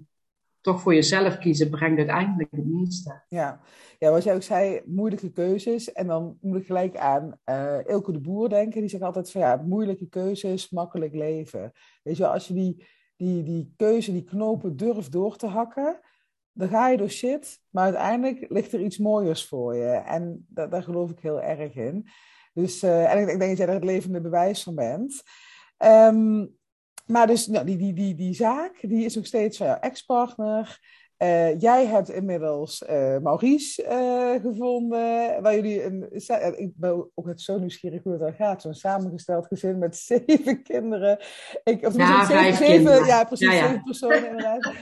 [0.66, 3.24] toch voor jezelf kiezen, brengt uiteindelijk het meeste.
[3.30, 3.60] Ja.
[4.00, 5.92] ja, wat jij ook zei, moeilijke keuzes.
[5.92, 8.80] En dan moet ik gelijk aan uh, Ilke de Boer denken.
[8.80, 11.72] Die zegt altijd van ja, moeilijke keuzes, makkelijk leven.
[12.04, 16.00] Weet je wel, als je die, die, die keuze, die knopen durft door te hakken,
[16.52, 19.92] dan ga je door shit, maar uiteindelijk ligt er iets mooiers voor je.
[19.92, 22.08] En daar geloof ik heel erg in.
[22.54, 25.24] Dus, uh, en ik, denk dat jij daar het levende bewijs van bent.
[25.78, 26.56] Um,
[27.06, 30.80] maar dus nou, die, die, die, die zaak, die is nog steeds van jouw ex-partner.
[31.18, 36.08] Uh, jij hebt inmiddels uh, Maurice uh, gevonden, waar jullie een.
[36.58, 38.62] Ik ben ook net zo nieuwsgierig hoe het dan gaat.
[38.62, 41.20] Zo'n samengesteld gezin met zeven kinderen.
[41.64, 43.68] Ik, of ja, zeven, zeven, ja, precies, ja, ja.
[43.68, 44.74] zeven personen inderdaad.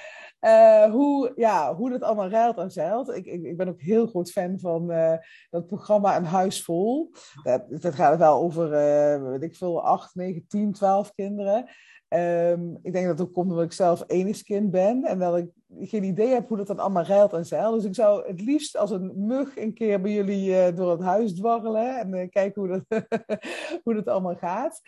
[0.42, 3.16] Uh, hoe, ja, hoe dat allemaal ruilt en zeilt.
[3.16, 5.14] Ik, ik, ik ben ook heel groot fan van uh,
[5.50, 7.12] dat programma Een Huis Vol.
[7.44, 11.70] Dat, dat gaat wel over, uh, weet ik veel, 8, 9, 10, 12 kinderen.
[12.16, 15.50] Um, ik denk dat het komt omdat ik zelf enigskind ben en dat ik
[15.80, 17.76] geen idee heb hoe dat dan allemaal ruilt en zeilt.
[17.76, 21.34] Dus ik zou het liefst als een mug een keer bij jullie door het huis
[21.34, 23.06] dwarrelen en kijken hoe dat,
[23.84, 24.82] hoe dat allemaal gaat.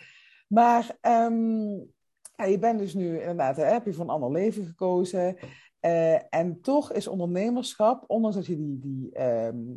[0.48, 1.70] Maar um,
[2.36, 5.36] ja, je bent dus nu inderdaad, hè, heb je voor een ander leven gekozen.
[5.80, 9.74] Uh, en toch is ondernemerschap, ondanks dat je die, die um,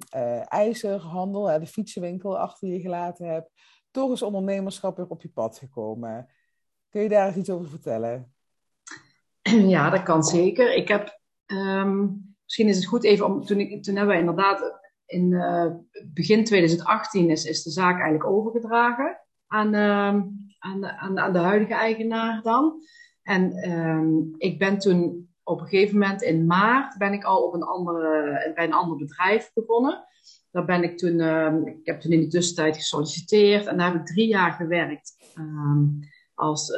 [0.47, 3.51] ijzerhandel, de fietsenwinkel achter je gelaten hebt,
[3.91, 6.29] toch is ondernemerschap weer op je pad gekomen.
[6.89, 8.34] Kun je daar iets over vertellen?
[9.75, 10.75] Ja, dat kan zeker.
[10.75, 14.80] Ik heb, um, misschien is het goed even om, toen, ik, toen hebben we inderdaad
[15.06, 15.65] in uh,
[16.13, 20.08] begin 2018 is, is de zaak eigenlijk overgedragen aan, uh,
[20.60, 22.82] aan, de, aan, de huidige eigenaar dan.
[23.23, 27.54] En um, ik ben toen op een gegeven moment in maart ben ik al op
[27.54, 30.06] een andere, bij een ander bedrijf begonnen.
[30.52, 31.19] Daar ben ik toen,
[31.67, 35.15] ik heb toen in de tussentijd gesolliciteerd en daar heb ik drie jaar gewerkt
[36.39, 36.71] als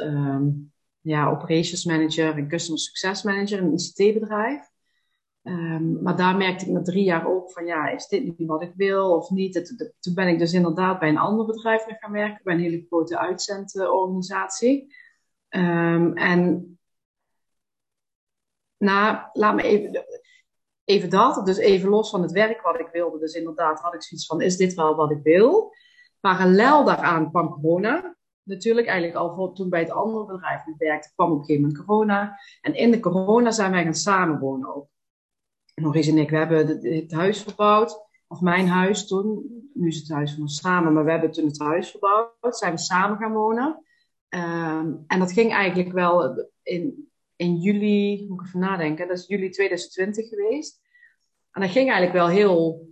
[1.00, 4.70] ja, operations manager en customer success manager in een ICT-bedrijf.
[5.42, 8.62] Um, maar daar merkte ik na drie jaar ook van, ja, is dit niet wat
[8.62, 9.76] ik wil of niet?
[10.00, 13.18] toen ben ik dus inderdaad bij een ander bedrijf gaan werken, bij een hele grote
[13.18, 14.94] uitzendorganisatie.
[15.48, 16.72] Um, en
[18.76, 20.06] nou, laat me even,
[20.84, 23.18] even dat, dus even los van het werk wat ik wilde.
[23.18, 25.74] Dus inderdaad had ik zoiets van, is dit wel wat ik wil?
[26.20, 28.16] Parallel daaraan kwam corona.
[28.42, 31.84] Natuurlijk, eigenlijk al voor, toen bij het andere bedrijf werkte, kwam op een gegeven moment
[31.84, 32.38] corona.
[32.60, 34.88] En in de corona zijn wij gaan samenwonen ook.
[35.74, 38.10] Maurice en ik, we hebben het huis verbouwd.
[38.26, 39.60] Of mijn huis toen.
[39.74, 42.56] Nu is het huis van ons samen, maar we hebben toen het huis verbouwd.
[42.56, 43.84] Zijn we samen gaan wonen.
[44.28, 49.26] Um, en dat ging eigenlijk wel in, in juli, moet ik even nadenken, dat is
[49.26, 50.80] juli 2020 geweest.
[51.50, 52.88] En dat ging eigenlijk wel heel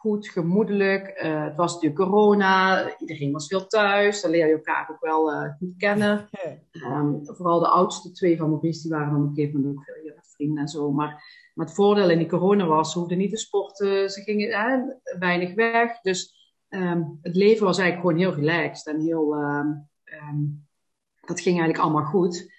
[0.00, 1.22] goed, gemoedelijk.
[1.22, 4.20] Uh, het was natuurlijk corona, iedereen was veel thuis.
[4.20, 6.28] Dan leer je elkaar ook wel uh, goed kennen.
[6.72, 9.84] Um, vooral de oudste twee van Maurice, die waren dan op een gegeven moment ook
[9.84, 10.92] veel vrienden en zo.
[10.92, 11.22] Maar
[11.54, 15.18] maar het voordeel in die corona was, ze hoefden niet te sporten, ze gingen eh,
[15.18, 16.00] weinig weg.
[16.00, 16.34] Dus
[16.68, 19.88] um, het leven was eigenlijk gewoon heel relaxed en heel, um,
[21.20, 22.52] dat ging eigenlijk allemaal goed.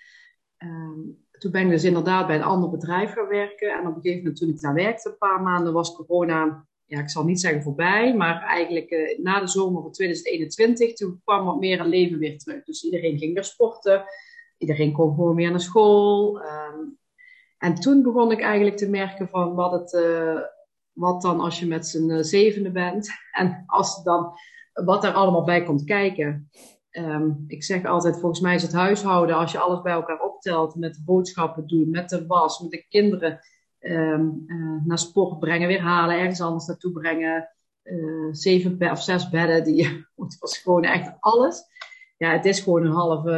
[1.32, 3.74] toen ben ik dus inderdaad bij een ander bedrijf gaan werken.
[3.74, 7.00] En op een gegeven moment toen ik daar werkte, een paar maanden, was corona, ja,
[7.00, 11.46] ik zal niet zeggen voorbij, maar eigenlijk uh, na de zomer van 2021, toen kwam
[11.46, 12.64] wat meer een leven weer terug.
[12.64, 14.04] Dus iedereen ging weer sporten,
[14.58, 16.42] iedereen kon gewoon weer naar school.
[16.42, 16.98] Um,
[17.58, 20.40] en toen begon ik eigenlijk te merken van wat het, uh,
[20.92, 24.34] wat dan als je met z'n uh, zevende bent en als dan,
[24.74, 26.50] wat er allemaal bij komt kijken.
[26.92, 30.76] Um, ik zeg altijd, volgens mij is het huishouden, als je alles bij elkaar optelt,
[30.76, 33.40] met de boodschappen doen, met de was, met de kinderen
[33.82, 37.50] um, uh, naar sport brengen, weer halen, ergens anders naartoe brengen,
[37.84, 39.64] uh, zeven of zes bedden.
[39.64, 41.64] Die, het was gewoon echt alles.
[42.18, 43.32] Ja, het is gewoon een halve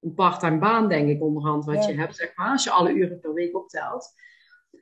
[0.00, 2.50] een part-time baan, denk ik, onderhand, wat je hebt, zeg maar.
[2.50, 4.12] Als je alle uren per week optelt.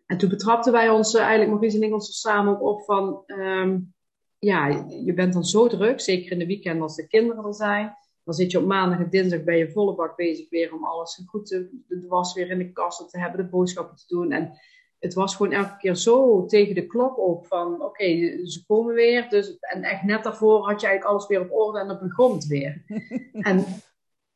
[0.06, 3.22] En toen betrapten wij ons uh, eigenlijk, Maurice en ik, ons samen op van...
[3.26, 3.94] Um,
[4.38, 4.66] ja,
[5.04, 7.96] je bent dan zo druk, zeker in de weekend als de kinderen er zijn.
[8.24, 11.22] Dan zit je op maandag en dinsdag bij je volle bak bezig weer om alles
[11.26, 14.32] goed te, de was weer in de kast te hebben, de boodschappen te doen.
[14.32, 14.58] En
[14.98, 18.04] het was gewoon elke keer zo tegen de klok ook van, oké,
[18.46, 19.28] ze komen weer.
[19.28, 22.34] Dus, en echt net daarvoor had je eigenlijk alles weer op orde en dan begon
[22.34, 22.84] het weer.
[23.32, 23.64] en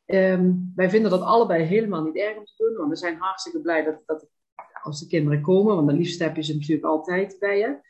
[0.05, 3.61] um, wij vinden dat allebei helemaal niet erg om te doen, want we zijn hartstikke
[3.61, 4.27] blij dat, dat
[4.81, 7.87] als de kinderen komen, want dan liefst heb je ze natuurlijk altijd bij je.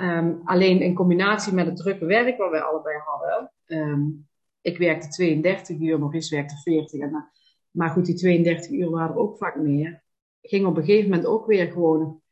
[0.00, 3.52] Um, alleen in combinatie met het drukke werk wat wij allebei hadden.
[3.66, 4.28] Um,
[4.60, 7.00] ik werkte 32 uur, Maurice werkte 40.
[7.00, 7.30] En,
[7.70, 10.02] maar goed, die 32 uur waren ook vaak meer.
[10.42, 12.22] Ging op een gegeven moment ook weer gewoon.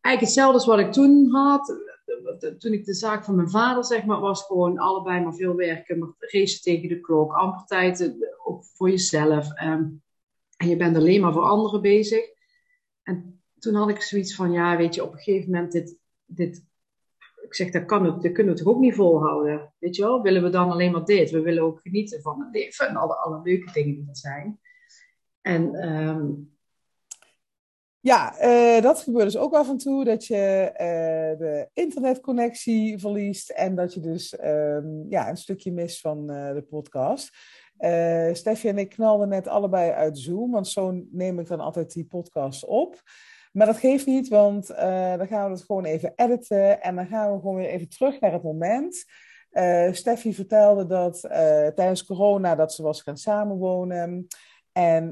[0.00, 1.80] Eigenlijk hetzelfde als wat ik toen had.
[2.58, 5.98] Toen ik de zaak van mijn vader, zeg maar, was gewoon allebei maar veel werken.
[5.98, 9.62] Maar racen tegen de klok, amper tijd ook voor jezelf.
[9.62, 10.02] Um,
[10.56, 12.24] en je bent alleen maar voor anderen bezig.
[13.02, 16.64] En toen had ik zoiets van, ja, weet je, op een gegeven moment dit, dit
[17.52, 19.72] ik zeg, dat, kan het, dat kunnen we toch ook niet volhouden.
[19.78, 21.30] Weet je wel, willen we dan alleen maar dit?
[21.30, 24.60] We willen ook genieten van het leven en alle, alle leuke dingen die er zijn.
[25.40, 26.56] En um...
[28.00, 33.50] ja, uh, dat gebeurt dus ook af en toe, dat je uh, de internetconnectie verliest
[33.50, 37.30] en dat je dus um, ja, een stukje mist van uh, de podcast.
[38.32, 42.06] Steffi en ik knalden net allebei uit Zoom, want zo neem ik dan altijd die
[42.06, 43.02] podcast op.
[43.52, 47.06] Maar dat geeft niet, want uh, dan gaan we het gewoon even editen en dan
[47.06, 49.04] gaan we gewoon weer even terug naar het moment.
[49.52, 51.30] Uh, Steffi vertelde dat uh,
[51.66, 54.26] tijdens corona dat ze was gaan samenwonen.
[54.72, 55.08] En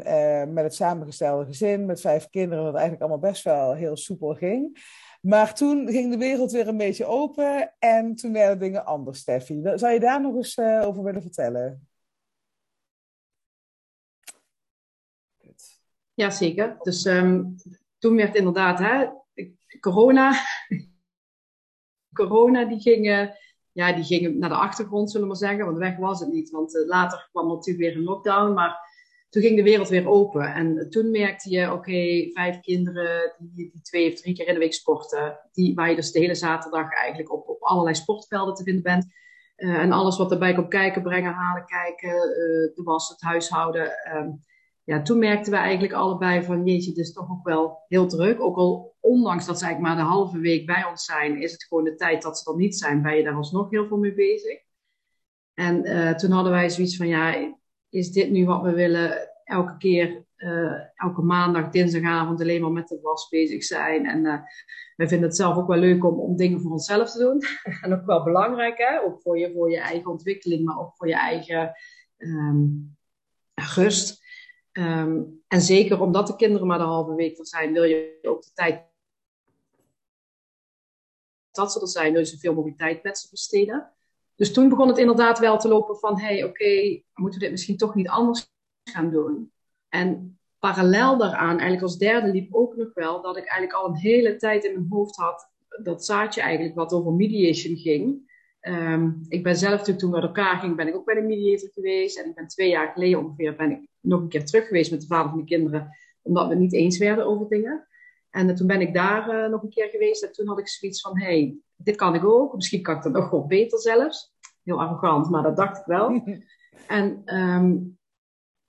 [0.52, 4.78] met het samengestelde gezin, met vijf kinderen, dat eigenlijk allemaal best wel heel soepel ging.
[5.20, 9.60] Maar toen ging de wereld weer een beetje open en toen werden dingen anders, Steffi.
[9.74, 11.88] Zou je daar nog eens over willen vertellen?
[16.14, 16.76] Jazeker.
[16.82, 17.56] Dus um,
[18.00, 19.06] toen werd inderdaad hè,
[19.80, 20.32] corona.
[22.12, 23.06] corona die ging,
[23.72, 25.64] ja, die ging naar de achtergrond, zullen we maar zeggen.
[25.64, 26.50] Want weg was het niet.
[26.50, 28.52] Want uh, later kwam natuurlijk weer een lockdown.
[28.52, 28.88] Maar
[29.28, 30.54] toen ging de wereld weer open.
[30.54, 34.60] En toen merkte je, oké, vijf kinderen die, die, twee of drie keer in de
[34.60, 35.38] week sporten.
[35.52, 39.06] Die, waar je dus de hele zaterdag eigenlijk op, op allerlei sportvelden te vinden bent.
[39.56, 42.14] En alles wat erbij komt kijken, brengen, halen, kijken.
[42.14, 43.92] Uh, de was, het huishouden.
[44.04, 44.30] Ehm,
[44.90, 48.40] ja, toen merkten we eigenlijk allebei van jeetje, het is toch ook wel heel druk.
[48.40, 51.64] Ook al ondanks dat ze eigenlijk maar de halve week bij ons zijn, is het
[51.64, 54.14] gewoon de tijd dat ze er niet zijn, ben je daar alsnog heel veel mee
[54.14, 54.58] bezig.
[55.54, 57.54] En uh, toen hadden wij zoiets van ja,
[57.88, 59.30] is dit nu wat we willen?
[59.44, 64.06] Elke keer, uh, elke maandag, dinsdagavond alleen maar met de was bezig zijn.
[64.06, 64.40] En uh,
[64.96, 67.42] wij vinden het zelf ook wel leuk om, om dingen voor onszelf te doen.
[67.82, 69.02] en ook wel belangrijk, hè?
[69.02, 71.72] ook voor je, voor je eigen ontwikkeling, maar ook voor je eigen
[72.18, 72.96] um,
[73.54, 74.19] rust.
[74.80, 78.42] Um, en zeker omdat de kinderen maar de halve week er zijn, wil je ook
[78.42, 78.88] de tijd
[81.50, 83.92] dat ze er zijn, wil je zoveel mogelijk met ze besteden.
[84.34, 87.50] Dus toen begon het inderdaad wel te lopen van, hé, hey, oké, moeten we dit
[87.50, 88.52] misschien toch niet anders
[88.84, 89.52] gaan doen?
[89.88, 93.96] En parallel daaraan, eigenlijk als derde liep ook nog wel, dat ik eigenlijk al een
[93.96, 95.50] hele tijd in mijn hoofd had,
[95.82, 98.29] dat zaadje eigenlijk wat over mediation ging.
[98.62, 101.20] Um, ik ben zelf natuurlijk toen we uit elkaar gingen, ben ik ook bij de
[101.20, 102.18] mediator geweest.
[102.18, 105.00] En ik ben twee jaar geleden ongeveer ben ik nog een keer terug geweest met
[105.00, 107.86] de vader van de kinderen, omdat we het niet eens werden over dingen.
[108.30, 110.68] En uh, toen ben ik daar uh, nog een keer geweest en toen had ik
[110.68, 112.54] zoiets van, hey, dit kan ik ook.
[112.54, 114.34] Misschien kan ik dat nog wel beter zelfs.
[114.62, 116.22] Heel arrogant, maar dat dacht ik wel.
[116.86, 117.98] en um,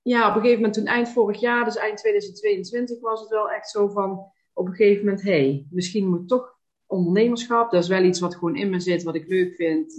[0.01, 3.49] ja, op een gegeven moment toen eind vorig jaar, dus eind 2022, was het wel
[3.49, 6.50] echt zo van, op een gegeven moment, hey, misschien moet toch
[6.91, 7.71] ondernemerschap.
[7.71, 9.93] Dat is wel iets wat gewoon in me zit, wat ik leuk vind.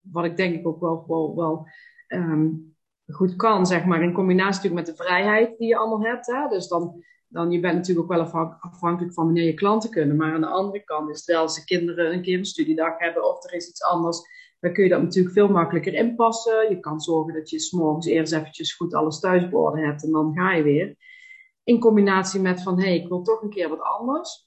[0.00, 1.68] Wat ik denk ik ook wel, wel,
[2.08, 4.02] um, goed kan, zeg maar.
[4.02, 6.26] In combinatie natuurlijk met de vrijheid die je allemaal hebt.
[6.26, 6.48] Hè?
[6.48, 10.16] Dus dan, dan je bent natuurlijk ook wel afhankelijk van wanneer je klanten kunnen.
[10.16, 13.44] Maar aan de andere kant is als de kinderen een keer een studiedag hebben of
[13.44, 14.18] er is iets anders.
[14.60, 16.70] Dan kun je dat natuurlijk veel makkelijker inpassen.
[16.70, 20.52] Je kan zorgen dat je s'morgens eerst eventjes goed alles thuis hebt en dan ga
[20.52, 20.96] je weer.
[21.64, 24.45] In combinatie met van, hé, hey, ik wil toch een keer wat anders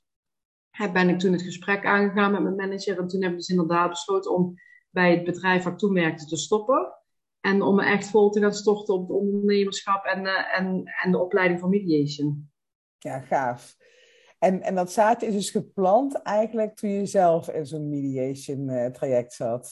[0.87, 2.97] ben ik toen het gesprek aangegaan met mijn manager.
[2.97, 4.53] En toen hebben we dus inderdaad besloten om
[4.89, 6.93] bij het bedrijf waar ik toen werkte te stoppen.
[7.41, 11.11] En om me echt vol te gaan storten op het ondernemerschap en, uh, en, en
[11.11, 12.51] de opleiding van mediation.
[12.97, 13.75] Ja, gaaf.
[14.39, 18.85] En, en dat zaadje is dus geplant eigenlijk toen je zelf in zo'n mediation uh,
[18.85, 19.71] traject zat.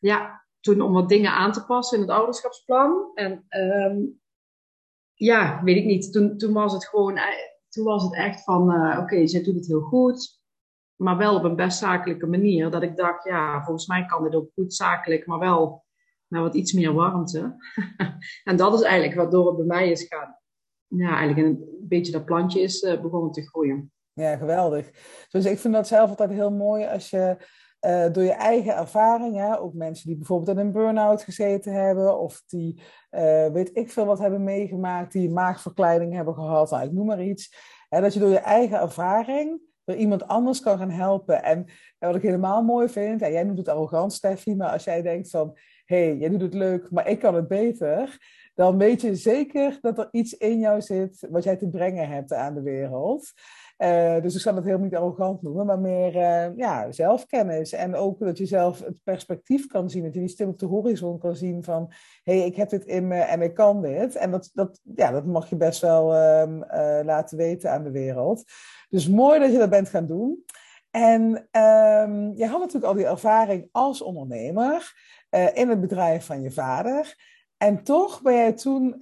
[0.00, 3.10] Ja, toen om wat dingen aan te passen in het ouderschapsplan.
[3.14, 4.20] En um,
[5.14, 6.12] ja, weet ik niet.
[6.12, 7.24] Toen, toen was het gewoon, eh,
[7.68, 10.37] toen was het echt van, uh, oké, okay, zij doet het heel goed
[10.98, 12.70] maar wel op een best zakelijke manier.
[12.70, 15.84] Dat ik dacht, ja, volgens mij kan dit ook goed zakelijk, maar wel
[16.26, 17.56] met wat iets meer warmte.
[18.44, 20.38] en dat is eigenlijk waardoor het bij mij is gaan,
[20.86, 23.92] ja, eigenlijk een beetje dat plantje is uh, begonnen te groeien.
[24.12, 24.90] Ja, geweldig.
[25.28, 27.36] Dus ik vind dat zelf altijd heel mooi als je
[27.80, 32.42] uh, door je eigen ervaring, ook mensen die bijvoorbeeld in een burn-out gezeten hebben, of
[32.46, 37.06] die uh, weet ik veel wat hebben meegemaakt, die maagverkleining hebben gehad, nou, ik noem
[37.06, 37.56] maar iets.
[37.88, 41.42] Hè, dat je door je eigen ervaring door iemand anders kan gaan helpen.
[41.42, 41.66] En,
[41.98, 45.56] wat ik helemaal mooi vind, jij noemt het arrogant, Steffi, maar als jij denkt van,
[45.84, 48.18] hé, hey, jij doet het leuk, maar ik kan het beter,
[48.54, 52.32] dan weet je zeker dat er iets in jou zit wat jij te brengen hebt
[52.32, 53.32] aan de wereld.
[53.78, 57.72] Uh, dus ik zal het helemaal niet arrogant noemen, maar meer uh, ja, zelfkennis.
[57.72, 60.66] En ook dat je zelf het perspectief kan zien, dat je die stil op de
[60.66, 64.16] horizon kan zien van hé, hey, ik heb dit in me en ik kan dit.
[64.16, 68.44] En dat, dat, ja, dat mag je best wel uh, laten weten aan de wereld.
[68.88, 70.44] Dus mooi dat je dat bent gaan doen.
[70.90, 74.92] En ehm, je had natuurlijk al die ervaring als ondernemer
[75.54, 77.16] in het bedrijf van je vader.
[77.56, 78.96] En toch ben jij toen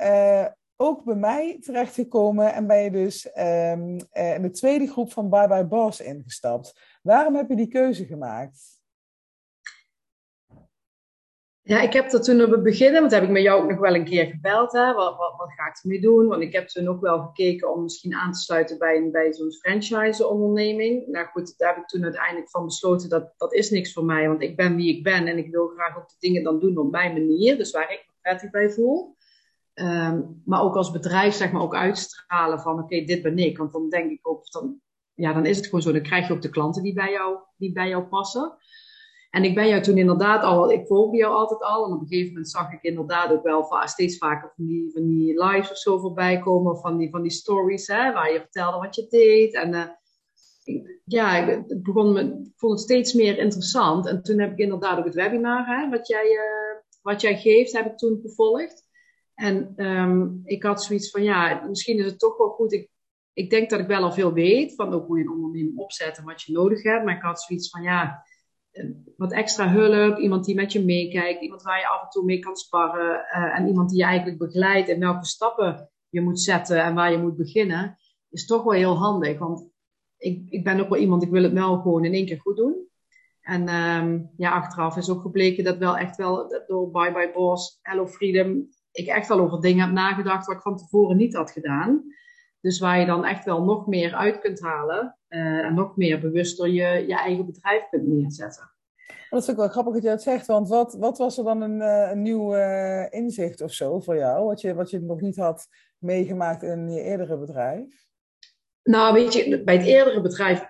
[0.77, 5.49] ook bij mij terechtgekomen en ben je dus um, in de tweede groep van Bye
[5.49, 6.99] Bye Boss ingestapt.
[7.03, 8.75] Waarom heb je die keuze gemaakt?
[11.63, 13.79] Ja, ik heb dat toen op het begin, want heb ik met jou ook nog
[13.79, 14.73] wel een keer gebeld.
[14.73, 14.93] Hè?
[14.93, 16.27] Wat, wat, wat ga ik ermee doen?
[16.27, 19.53] Want ik heb toen ook wel gekeken om misschien aan te sluiten bij, bij zo'n
[19.53, 21.07] franchise-onderneming.
[21.07, 24.29] Nou goed, daar heb ik toen uiteindelijk van besloten dat dat is niks voor mij.
[24.29, 26.79] Want ik ben wie ik ben en ik wil graag ook de dingen dan doen
[26.79, 27.57] op mijn manier.
[27.57, 29.16] Dus waar ik me prettig bij voel.
[29.81, 33.59] Um, maar ook als bedrijf zeg maar ook uitstralen van oké, dit ben ik.
[33.59, 34.81] Want dan denk ik ook, dan,
[35.15, 35.93] ja, dan is het gewoon zo.
[35.93, 38.57] Dan krijg je ook de klanten die bij jou, die bij jou passen.
[39.31, 41.87] En ik ben jou toen inderdaad al, ik volgde jou altijd al.
[41.87, 45.07] En op een gegeven moment zag ik inderdaad ook wel steeds vaker van die, van
[45.09, 46.73] die lives of zo voorbij komen.
[46.73, 49.55] Of van die, van die stories hè, waar je vertelde wat je deed.
[49.55, 49.89] En uh,
[51.05, 54.07] ja, het begon me, ik vond het steeds meer interessant.
[54.07, 57.73] En toen heb ik inderdaad ook het webinar, hè, wat, jij, uh, wat jij geeft,
[57.73, 58.86] heb ik toen gevolgd.
[59.37, 62.73] En um, ik had zoiets van, ja, misschien is het toch wel goed.
[62.73, 62.91] Ik,
[63.33, 66.19] ik denk dat ik wel al veel weet van ook hoe je een onderneming opzet
[66.19, 67.05] en wat je nodig hebt.
[67.05, 68.25] Maar ik had zoiets van, ja,
[68.71, 72.25] eh, wat extra hulp, iemand die met je meekijkt, iemand waar je af en toe
[72.25, 76.41] mee kan sparren uh, en iemand die je eigenlijk begeleidt en welke stappen je moet
[76.41, 77.99] zetten en waar je moet beginnen,
[78.31, 79.39] is toch wel heel handig.
[79.39, 79.69] Want
[80.17, 82.57] ik, ik ben ook wel iemand, ik wil het wel gewoon in één keer goed
[82.57, 82.85] doen.
[83.41, 87.79] En um, ja, achteraf is ook gebleken dat wel echt wel door Bye Bye Boss,
[87.83, 91.51] Hello Freedom, ik echt wel over dingen heb nagedacht wat ik van tevoren niet had
[91.51, 92.05] gedaan.
[92.61, 96.21] Dus waar je dan echt wel nog meer uit kunt halen uh, en nog meer
[96.21, 98.71] bewuster je, je eigen bedrijf kunt neerzetten.
[99.31, 101.61] Dat is ook wel grappig dat je dat zegt, want wat, wat was er dan
[101.61, 105.21] een, uh, een nieuw uh, inzicht of zo voor jou, wat je, wat je nog
[105.21, 108.07] niet had meegemaakt in je eerdere bedrijf?
[108.83, 110.69] Nou, weet je, bij het eerdere bedrijf,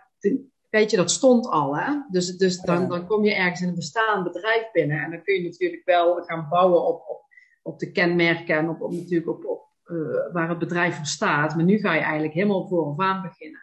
[0.71, 1.77] weet je, dat stond al.
[1.77, 1.93] Hè?
[2.11, 5.35] Dus, dus dan, dan kom je ergens in een bestaand bedrijf binnen en dan kun
[5.35, 7.26] je natuurlijk wel gaan bouwen op, op
[7.67, 11.57] op de kenmerken en op, natuurlijk op, uh, waar het bedrijf voor staat.
[11.57, 13.61] Maar nu ga je eigenlijk helemaal vooraf aan beginnen.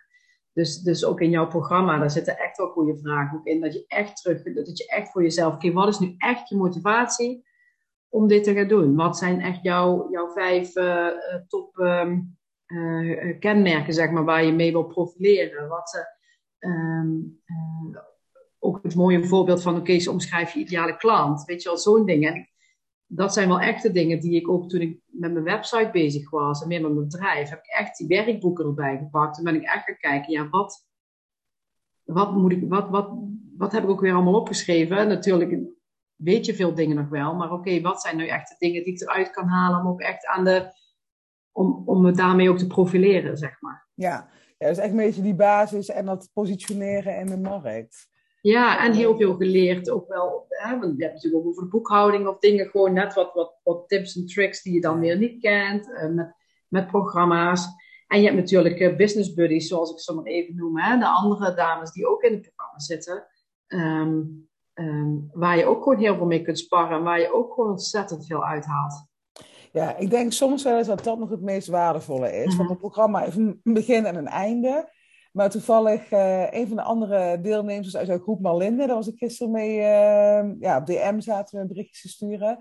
[0.54, 3.62] Dus, dus ook in jouw programma, daar zitten echt wel goede vragen ook in.
[3.62, 6.56] Dat je echt terug, dat je echt voor jezelf, oké, wat is nu echt je
[6.56, 7.46] motivatie
[8.10, 8.96] om dit te gaan doen?
[8.96, 11.08] Wat zijn echt jouw, jouw vijf uh,
[11.48, 12.38] top um,
[12.68, 15.68] uh, kenmerken, zeg maar, waar je mee wil profileren?
[15.68, 16.06] Wat,
[16.60, 17.42] um,
[18.60, 21.44] ook het mooie voorbeeld van, oké, okay, omschrijf je ideale klant.
[21.46, 22.28] Weet je wel, zo'n ding.
[22.28, 22.53] En
[23.15, 26.62] dat zijn wel echte dingen die ik ook toen ik met mijn website bezig was
[26.62, 29.38] en meer met mijn bedrijf, heb ik echt die werkboeken erbij gepakt.
[29.38, 30.88] En ben ik echt gaan kijken, ja, wat,
[32.04, 33.10] wat moet ik, wat, wat,
[33.58, 35.08] wat heb ik ook weer allemaal opgeschreven?
[35.08, 35.60] Natuurlijk
[36.15, 38.93] weet je veel dingen nog wel, maar oké, wat zijn nu echt de dingen die
[38.93, 40.71] ik eruit kan halen om ook echt aan de,
[41.52, 43.88] om, om me daarmee ook te profileren, zeg maar.
[43.93, 48.12] Ja, ja is echt een beetje die basis en dat positioneren in de markt.
[48.43, 50.45] Ja, en heel veel geleerd ook wel.
[50.49, 53.88] Hè, want je hebt natuurlijk ook over boekhouding of dingen, gewoon net wat, wat, wat
[53.88, 56.34] tips en tricks die je dan weer niet kent, uh, met,
[56.67, 57.67] met programma's.
[58.08, 61.08] En je hebt natuurlijk uh, business buddies, zoals ik ze maar even noem, hè, de
[61.08, 63.27] andere dames die ook in het programma zitten,
[63.67, 67.53] um, um, waar je ook gewoon heel veel mee kunt sparren en waar je ook
[67.53, 69.06] gewoon ontzettend veel uithaalt.
[69.71, 72.43] Ja, ik denk soms wel eens dat dat nog het meest waardevolle is.
[72.43, 72.57] Mm-hmm.
[72.57, 74.89] Want het programma heeft een begin en een einde.
[75.34, 79.17] Maar toevallig, uh, een van de andere deelnemers uit jouw groep, Marlinde, daar was ik
[79.17, 82.57] gisteren mee, uh, ja, op DM zaten we een berichtje te sturen.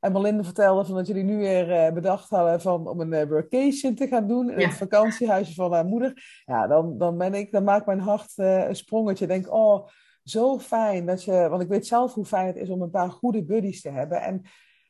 [0.00, 3.94] En Marlinde vertelde van dat jullie nu weer uh, bedacht hadden van, om een workation
[3.94, 4.66] te gaan doen in ja.
[4.66, 6.42] het vakantiehuisje van haar moeder.
[6.44, 9.24] Ja, dan, dan ben ik, dan maakt mijn hart een sprongetje.
[9.24, 9.88] Ik denk, oh,
[10.22, 13.10] zo fijn dat je, want ik weet zelf hoe fijn het is om een paar
[13.10, 14.22] goede buddies te hebben.
[14.22, 14.42] En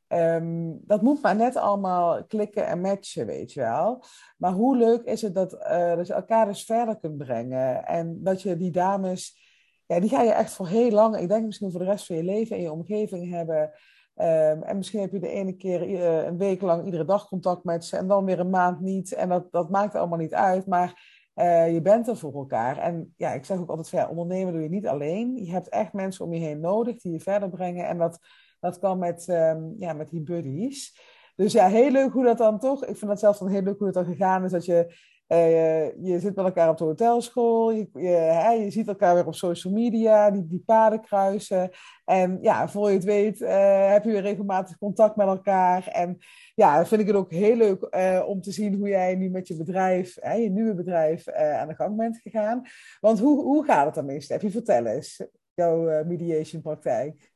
[0.09, 4.05] Um, dat moet maar net allemaal klikken en matchen, weet je wel.
[4.37, 7.87] Maar hoe leuk is het dat, uh, dat je elkaar dus verder kunt brengen.
[7.87, 9.45] En dat je die dames
[9.87, 12.17] ja, die ga je echt voor heel lang, ik denk misschien voor de rest van
[12.17, 13.71] je leven in je omgeving hebben.
[14.15, 17.65] Ehm, en misschien heb je de ene keer uh, een week lang iedere dag contact
[17.65, 19.13] met ze en dan weer een maand niet.
[19.13, 20.67] En dat, dat maakt allemaal niet uit.
[20.67, 22.79] Maar uh, je bent er voor elkaar.
[22.79, 25.45] En ja, ik zeg ook altijd, ja, ondernemen doe je niet alleen.
[25.45, 27.87] Je hebt echt mensen om je heen nodig die je verder brengen.
[27.87, 28.19] En dat,
[28.61, 31.01] dat kan met, um, ja, met die buddies.
[31.37, 32.85] Dus ja, heel leuk hoe dat dan toch.
[32.85, 34.51] Ik vind het zelfs dan heel leuk hoe het dan gegaan is.
[34.51, 34.95] Dat je
[35.29, 39.35] uh, je zit met elkaar op de hotelschool, je, je, je, ziet elkaar weer op
[39.35, 41.71] social media, die, die paden kruisen.
[42.05, 45.87] En ja, voor je het weet uh, heb je weer regelmatig contact met elkaar.
[45.87, 46.19] En
[46.55, 49.49] ja, vind ik het ook heel leuk uh, om te zien hoe jij nu met
[49.49, 52.63] je bedrijf, je nieuwe bedrijf, aan de gang bent gegaan.
[53.01, 54.37] Want hoe, hoe gaat het dan meestal?
[54.37, 57.35] Heb je vertel eens, jouw mediation praktijk?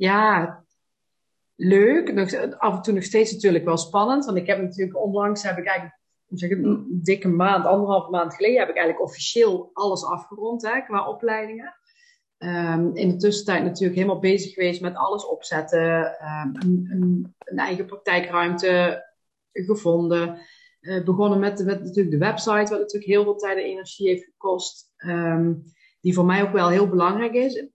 [0.00, 0.64] Ja,
[1.54, 2.12] leuk.
[2.12, 4.24] Nog, af en toe nog steeds natuurlijk wel spannend.
[4.24, 5.98] Want ik heb natuurlijk onlangs heb ik eigenlijk
[6.64, 11.74] een dikke maand, anderhalve maand geleden, heb ik eigenlijk officieel alles afgerond hè, qua opleidingen.
[12.38, 16.16] Um, in de tussentijd natuurlijk helemaal bezig geweest met alles opzetten.
[16.54, 16.56] Um,
[17.44, 19.04] een, eigen praktijkruimte
[19.52, 20.38] gevonden.
[20.80, 24.92] Uh, begonnen met, natuurlijk de website, wat natuurlijk heel veel tijd en energie heeft gekost.
[24.96, 25.62] Um,
[26.00, 27.68] die voor mij ook wel heel belangrijk is.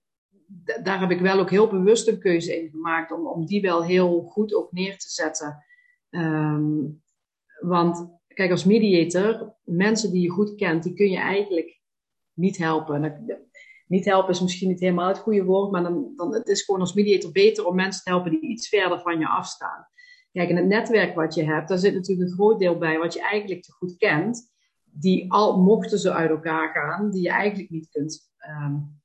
[0.84, 3.84] Daar heb ik wel ook heel bewust een keuze in gemaakt om, om die wel
[3.84, 5.64] heel goed ook neer te zetten.
[7.60, 11.82] want kijk, als mediator, mensen die je goed kent, die kun je eigenlijk
[12.34, 13.24] niet helpen.
[13.88, 16.82] Niet helpen is misschien niet helemaal het goede woord, maar dan, dan het is gewoon
[16.82, 19.88] als mediator beter om mensen te helpen die iets verder van je afstaan.
[20.32, 23.14] Kijk, in het netwerk wat je hebt, daar zit natuurlijk een groot deel bij wat
[23.14, 27.70] je eigenlijk te goed kent, die al mochten ze uit elkaar gaan, die je eigenlijk
[27.70, 29.02] niet kunt, um,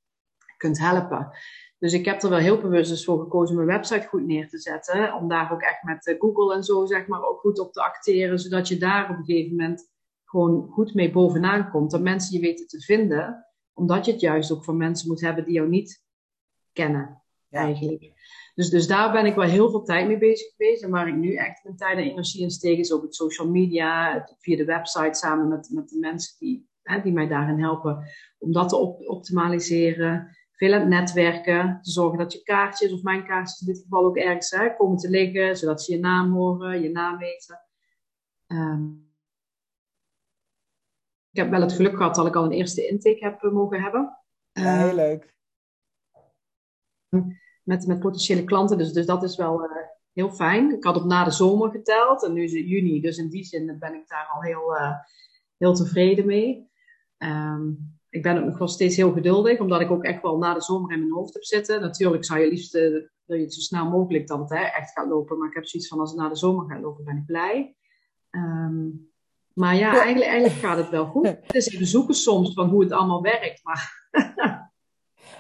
[0.61, 1.31] kunt helpen.
[1.79, 4.49] Dus ik heb er wel heel bewust dus voor gekozen om mijn website goed neer
[4.49, 5.15] te zetten.
[5.15, 7.83] Om daar ook echt met eh, Google en zo, zeg maar, ook goed op te
[7.83, 8.39] acteren.
[8.39, 9.91] Zodat je daar op een gegeven moment
[10.25, 11.91] gewoon goed mee bovenaan komt.
[11.91, 13.47] Dat mensen je weten te vinden.
[13.73, 16.05] Omdat je het juist ook voor mensen moet hebben die jou niet
[16.73, 18.13] kennen, eigenlijk.
[18.55, 20.83] Dus, dus daar ben ik wel heel veel tijd mee bezig geweest.
[20.83, 23.49] En waar ik nu echt mijn tijd en energie in steek, is op het social
[23.49, 28.05] media, via de website, samen met, met de mensen die, hè, die mij daarin helpen.
[28.39, 31.79] Om dat te op, optimaliseren veel aan het netwerken.
[31.83, 34.97] Te zorgen dat je kaartjes, of mijn kaartjes in dit geval ook ergens hè, komen
[34.97, 35.57] te liggen.
[35.57, 37.61] Zodat ze je naam horen, je naam weten.
[38.47, 39.09] Um,
[41.31, 43.83] ik heb wel het geluk gehad dat ik al een eerste intake heb eh, mogen
[43.83, 44.19] hebben.
[44.53, 45.35] Ja, heel ehm, leuk.
[47.63, 49.71] Met, met potentiële klanten, dus, dus dat is wel uh,
[50.13, 50.75] heel fijn.
[50.77, 53.45] Ik had op na de zomer geteld en nu is het juni, dus in die
[53.45, 54.95] zin ben ik daar al heel, uh,
[55.57, 56.71] heel tevreden mee.
[57.19, 60.55] Um, ik ben ook nog wel steeds heel geduldig, omdat ik ook echt wel na
[60.55, 61.81] de zomer in mijn hoofd heb zitten.
[61.81, 64.93] Natuurlijk zou je liefst uh, wil je het zo snel mogelijk dat het hè, echt
[64.93, 65.39] gaat lopen.
[65.39, 67.75] Maar ik heb zoiets van als het na de zomer gaat lopen, ben ik blij.
[68.31, 69.11] Um,
[69.53, 71.27] maar ja, eigenlijk, eigenlijk gaat het wel goed.
[71.27, 73.65] Het is even zoeken soms van hoe het allemaal werkt.
[73.65, 73.99] Maar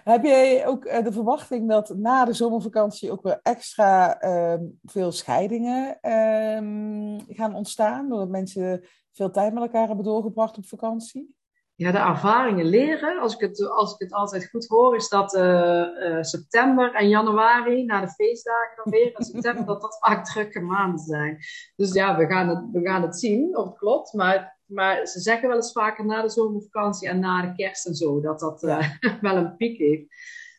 [0.04, 5.12] Heb jij ook uh, de verwachting dat na de zomervakantie ook weer extra uh, veel
[5.12, 8.08] scheidingen uh, gaan ontstaan?
[8.08, 11.34] Doordat mensen veel tijd met elkaar hebben doorgebracht op vakantie?
[11.80, 15.34] Ja, de ervaringen leren, als ik het, als ik het altijd goed hoor, is dat
[15.34, 20.24] uh, uh, september en januari, na de feestdagen dan weer, en september, dat dat vaak
[20.24, 21.38] drukke maanden zijn.
[21.76, 24.12] Dus ja, we gaan het, we gaan het zien of het klopt.
[24.12, 27.94] Maar, maar ze zeggen wel eens vaker na de zomervakantie en na de kerst en
[27.94, 28.88] zo, dat dat uh,
[29.20, 30.14] wel een piek heeft.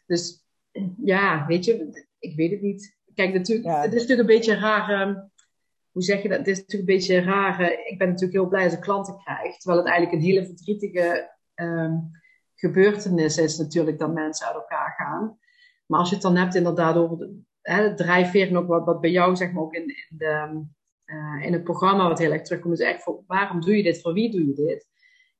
[0.05, 0.45] Dus
[1.03, 2.97] ja, weet je, ik weet het niet.
[3.13, 3.81] Kijk, natuurlijk, ja.
[3.81, 5.30] het is natuurlijk een beetje raar.
[5.91, 6.37] Hoe zeg je dat?
[6.37, 7.61] Het is natuurlijk een beetje raar.
[7.61, 9.57] Ik ben natuurlijk heel blij als ik klanten krijg.
[9.57, 12.11] Terwijl het eigenlijk een hele verdrietige um,
[12.55, 15.39] gebeurtenis is natuurlijk dat mensen uit elkaar gaan.
[15.85, 19.01] Maar als je het dan hebt inderdaad over de, hè, de drijfveer ook wat, wat
[19.01, 20.63] bij jou zeg maar ook in, in, de,
[21.05, 22.79] uh, in het programma wat heel erg terugkomt.
[22.79, 24.01] Is echt voor, waarom doe je dit?
[24.01, 24.87] Voor wie doe je dit?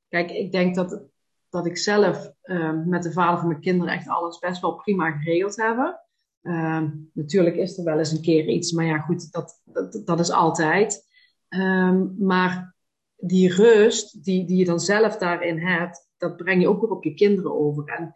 [0.08, 1.04] Kijk, ik denk dat,
[1.50, 5.12] dat ik zelf uh, met de vader van mijn kinderen echt alles best wel prima
[5.12, 6.00] geregeld heb.
[6.42, 6.84] Uh,
[7.14, 10.32] natuurlijk is er wel eens een keer iets, maar ja, goed, dat, dat, dat is
[10.32, 11.10] altijd.
[11.50, 12.76] Um, maar
[13.18, 17.04] die rust die, die je dan zelf daarin hebt, dat breng je ook weer op
[17.04, 17.86] je kinderen over.
[17.86, 18.14] En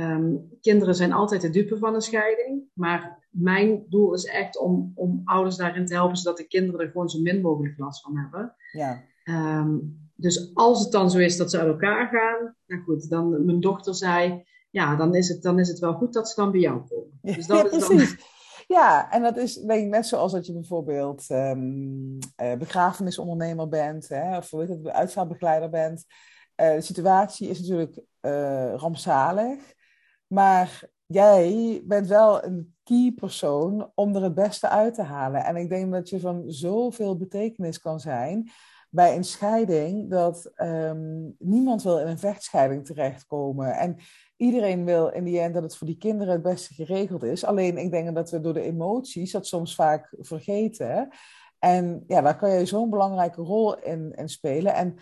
[0.00, 2.62] um, kinderen zijn altijd de dupe van een scheiding.
[2.72, 6.90] Maar mijn doel is echt om, om ouders daarin te helpen, zodat de kinderen er
[6.90, 8.54] gewoon zo min mogelijk last van hebben.
[8.72, 9.04] Ja.
[10.14, 13.60] Dus als het dan zo is dat ze uit elkaar gaan, nou goed, dan mijn
[13.60, 14.44] dochter zei
[14.78, 17.18] ja, dan is, het, dan is het wel goed dat ze dan bij jou komen.
[17.22, 18.16] Dus dat ja, precies.
[18.16, 18.26] Dan...
[18.66, 24.08] Ja, en dat is denk ik net zoals dat je bijvoorbeeld um, uh, begrafenisondernemer bent,
[24.08, 26.04] hè, of weet het, uitvaartbegeleider bent.
[26.56, 29.74] Uh, de situatie is natuurlijk uh, rampzalig,
[30.26, 35.44] maar jij bent wel een key persoon om er het beste uit te halen.
[35.44, 38.50] En ik denk dat je van zoveel betekenis kan zijn
[38.90, 43.76] bij een scheiding dat ehm, niemand wil in een vechtscheiding terechtkomen.
[43.76, 43.96] En
[44.36, 47.44] iedereen wil in die end dat het voor die kinderen het beste geregeld is.
[47.44, 51.08] Alleen ik denk dat we door de emoties dat soms vaak vergeten.
[51.58, 54.74] En ja, daar kan je zo'n belangrijke rol in, spelen.
[54.74, 54.96] En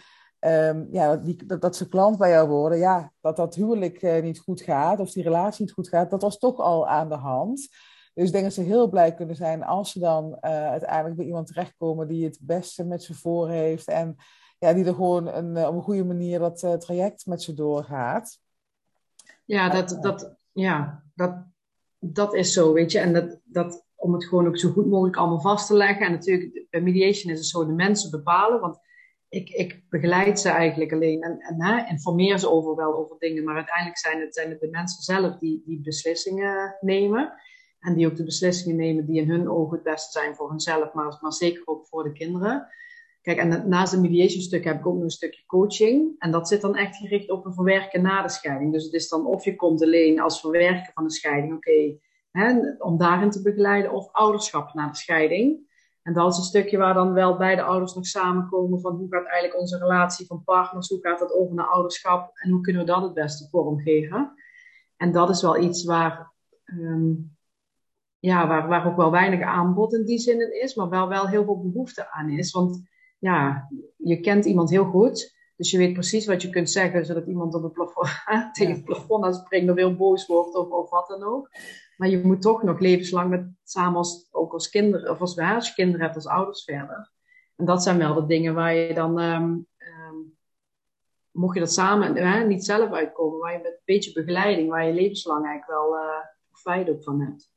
[0.75, 1.17] um, ja,
[1.47, 5.01] dat, dat, ze klant bij jou worden, ja, dat dat huwelijk uh, niet goed gaat
[5.01, 7.69] of die relatie niet goed gaat, dat was toch al aan de hand.
[8.17, 11.27] Dus ik denk dat ze heel blij kunnen zijn als ze dan uh, uiteindelijk bij
[11.27, 14.17] iemand terechtkomen die het beste met ze voor heeft en
[14.59, 18.39] ja, die er gewoon een, uh, op een goede manier dat traject met ze doorgaat.
[19.45, 21.35] Ja, dat, dat, ja dat,
[21.99, 22.99] dat is zo, weet je.
[22.99, 26.07] En dat, dat, om het gewoon ook zo goed mogelijk allemaal vast te leggen.
[26.07, 28.61] En natuurlijk, bij mediation is het zo, de mensen bepalen.
[28.61, 28.79] Want
[29.29, 33.45] ik, ik begeleid ze eigenlijk alleen en, en hè, informeer ze over wel over dingen.
[33.45, 37.33] Maar uiteindelijk zijn het, zijn het de mensen zelf die, die beslissingen nemen.
[37.87, 40.93] En die ook de beslissingen nemen die in hun ogen het beste zijn voor hunzelf,
[40.93, 42.67] maar, maar zeker ook voor de kinderen.
[43.23, 46.15] Kijk, en naast het mediation stuk heb ik ook nog een stukje coaching.
[46.19, 48.73] En dat zit dan echt gericht op een verwerken na de scheiding.
[48.73, 51.99] Dus het is dan of je komt alleen als verwerken van de scheiding, oké,
[52.79, 55.65] om daarin te begeleiden, of ouderschap na de scheiding.
[56.03, 59.27] En dat is een stukje waar dan wel beide ouders nog samenkomen van hoe gaat
[59.27, 62.89] eigenlijk onze relatie van partners, hoe gaat dat over naar ouderschap en hoe kunnen we
[62.89, 64.33] dat het beste vormgeven.
[64.97, 66.33] En dat is wel iets waar,
[66.65, 67.36] um,
[68.27, 71.29] ja, waar, waar ook wel weinig aanbod in die zin in is, maar wel, wel
[71.29, 72.51] heel veel behoefte aan is.
[72.51, 72.83] Want
[73.19, 77.27] ja, je kent iemand heel goed, dus je weet precies wat je kunt zeggen, zodat
[77.27, 78.09] iemand op het plafond,
[78.55, 81.51] tegen het plafond aan springt of heel boos wordt of, of wat dan ook.
[81.97, 85.55] Maar je moet toch nog levenslang met, samen als, ook als kinderen, of als wij
[85.55, 87.13] als kinderen hebt, als ouders verder.
[87.57, 90.37] En dat zijn wel de dingen waar je dan, um, um,
[91.31, 94.87] mocht je dat samen, hè, niet zelf uitkomen, waar je met een beetje begeleiding, waar
[94.87, 97.55] je levenslang eigenlijk wel uh, profijt op van hebt.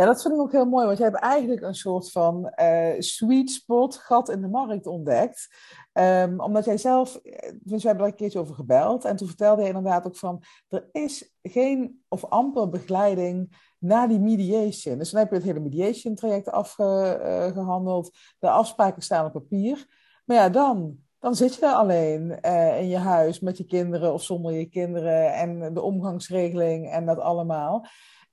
[0.00, 2.94] Ja, dat vind ik ook heel mooi, want je hebt eigenlijk een soort van uh,
[2.98, 5.48] sweet spot, gat in de markt ontdekt.
[5.92, 7.20] Um, omdat jij zelf,
[7.60, 10.42] dus we hebben er een keertje over gebeld en toen vertelde je inderdaad ook van,
[10.68, 14.98] er is geen of amper begeleiding na die mediation.
[14.98, 19.86] Dus dan heb je het hele mediation traject afgehandeld, de afspraken staan op papier.
[20.24, 22.40] Maar ja, dan, dan zit je daar alleen
[22.78, 27.18] in je huis met je kinderen of zonder je kinderen en de omgangsregeling en dat
[27.18, 27.86] allemaal.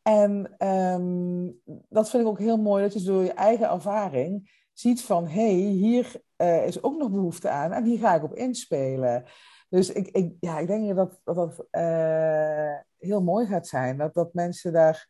[0.07, 5.03] En um, dat vind ik ook heel mooi, dat je door je eigen ervaring ziet
[5.03, 8.33] van, hé, hey, hier uh, is ook nog behoefte aan en hier ga ik op
[8.33, 9.23] inspelen.
[9.69, 14.13] Dus ik, ik, ja, ik denk dat dat, dat uh, heel mooi gaat zijn, dat,
[14.13, 15.07] dat mensen daar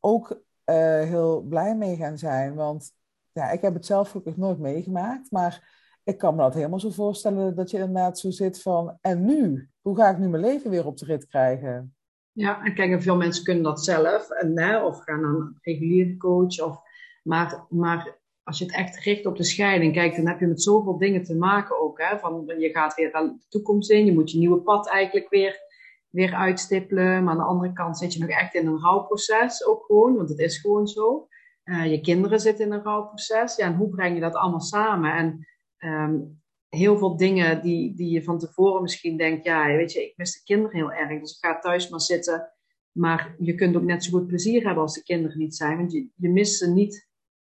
[0.00, 2.54] ook uh, heel blij mee gaan zijn.
[2.54, 2.92] Want
[3.32, 6.90] ja, ik heb het zelf gelukkig nooit meegemaakt, maar ik kan me dat helemaal zo
[6.90, 9.68] voorstellen dat je inderdaad zo zit van, en nu?
[9.80, 11.94] Hoe ga ik nu mijn leven weer op de rit krijgen?
[12.34, 16.16] Ja, en kijk, veel mensen kunnen dat zelf, en, hè, of gaan naar een reguliere
[16.16, 16.60] coach.
[16.60, 16.80] Of,
[17.22, 20.62] maar, maar als je het echt richt op de scheiding, kijk, dan heb je met
[20.62, 22.00] zoveel dingen te maken ook.
[22.00, 25.60] Hè, van, je gaat weer de toekomst in, je moet je nieuwe pad eigenlijk weer,
[26.08, 27.24] weer uitstippelen.
[27.24, 30.28] Maar aan de andere kant zit je nog echt in een rouwproces ook gewoon, want
[30.28, 31.28] het is gewoon zo.
[31.64, 33.56] Uh, je kinderen zitten in een rouwproces.
[33.56, 35.14] Ja, en hoe breng je dat allemaal samen?
[35.14, 35.46] En
[35.78, 36.42] um,
[36.74, 40.32] heel veel dingen die, die je van tevoren misschien denkt, ja, weet je, ik mis
[40.32, 42.52] de kinderen heel erg, dus ik ga thuis maar zitten.
[42.92, 45.92] Maar je kunt ook net zo goed plezier hebben als de kinderen niet zijn, want
[45.92, 47.08] je, je mist ze niet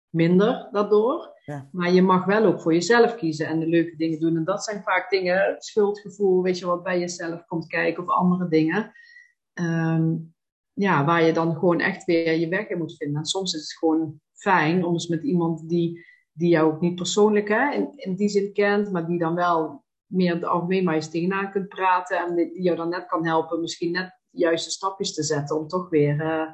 [0.09, 1.31] minder daardoor.
[1.45, 1.69] Ja.
[1.73, 4.37] Maar je mag wel ook voor jezelf kiezen en de leuke dingen doen.
[4.37, 8.49] En dat zijn vaak dingen, schuldgevoel, weet je, wat bij jezelf komt kijken of andere
[8.49, 8.93] dingen.
[9.55, 10.35] Um,
[10.73, 13.19] ja, waar je dan gewoon echt weer je weg in moet vinden.
[13.19, 16.95] En soms is het gewoon fijn om eens met iemand die die jou ook niet
[16.95, 21.11] persoonlijk hè, in, die zin kent, maar die dan wel meer de algemeen maar eens
[21.11, 25.15] tegenaan kunt praten en die, jou dan net kan helpen misschien net de juiste stapjes
[25.15, 26.49] te zetten om toch weer uh,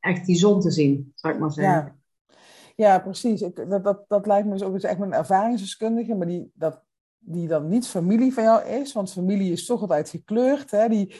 [0.00, 2.00] echt die zon te zien, zou ik maar zeggen.
[2.26, 2.34] Ja,
[2.76, 3.42] ja precies.
[3.42, 6.82] Ik, dat, dat, dat lijkt me dus ook eens echt een ervaringsdeskundige, maar die, dat,
[7.18, 10.70] die dan niet familie van jou is, want familie is toch altijd gekleurd.
[10.70, 10.88] Hè?
[10.88, 11.14] Die,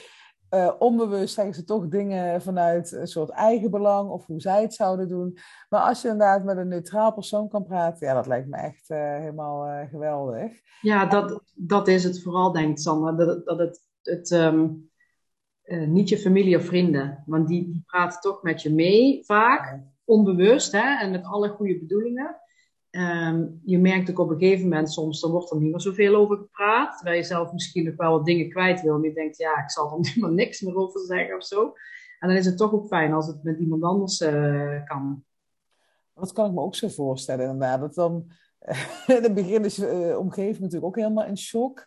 [0.55, 5.09] uh, onbewust zeggen ze toch dingen vanuit een soort eigenbelang of hoe zij het zouden
[5.09, 5.39] doen.
[5.69, 8.91] Maar als je inderdaad met een neutraal persoon kan praten, ja, dat lijkt me echt
[8.91, 10.53] uh, helemaal uh, geweldig.
[10.81, 13.13] Ja, dat, dat is het vooral, denkt Sandra.
[13.13, 14.91] Dat, dat het, het um,
[15.87, 20.73] niet je familie of vrienden, want die, die praten toch met je mee vaak, onbewust
[20.73, 22.42] hè, en met alle goede bedoelingen.
[22.97, 26.15] Um, je merkt ook op een gegeven moment soms, dan wordt er niet meer zoveel
[26.15, 26.97] over gepraat.
[26.97, 28.95] Terwijl je zelf misschien nog wel wat dingen kwijt wil.
[28.95, 31.73] En je denkt, ja, ik zal er nu maar niks meer over zeggen of zo.
[32.19, 35.25] En dan is het toch ook fijn als het met iemand anders uh, kan.
[36.15, 37.81] Dat kan ik me ook zo voorstellen inderdaad.
[37.81, 38.31] Dat dan,
[39.17, 41.87] in het begin is de uh, omgeving natuurlijk ook helemaal in shock.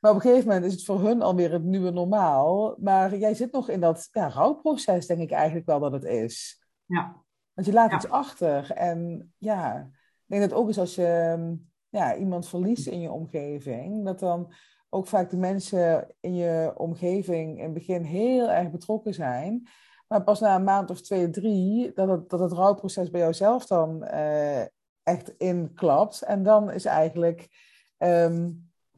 [0.00, 2.76] Maar op een gegeven moment is het voor hun alweer het nieuwe normaal.
[2.78, 6.64] Maar jij zit nog in dat ja, rouwproces, denk ik eigenlijk wel dat het is.
[6.86, 7.16] Ja.
[7.54, 7.96] Want je laat ja.
[7.96, 8.70] iets achter.
[8.70, 9.90] En ja,
[10.38, 11.56] denk dat ook eens als je,
[11.88, 14.52] ja, iemand verliest in je omgeving, dat dan
[14.88, 19.68] ook vaak de mensen in je omgeving in het begin heel erg betrokken zijn.
[20.08, 23.66] Maar pas na een maand of twee, drie, dat het, dat het rouwproces bij jouzelf
[23.66, 24.60] dan uh,
[25.02, 26.22] echt inklapt.
[26.22, 27.48] En dan is eigenlijk,
[27.96, 28.50] ehm,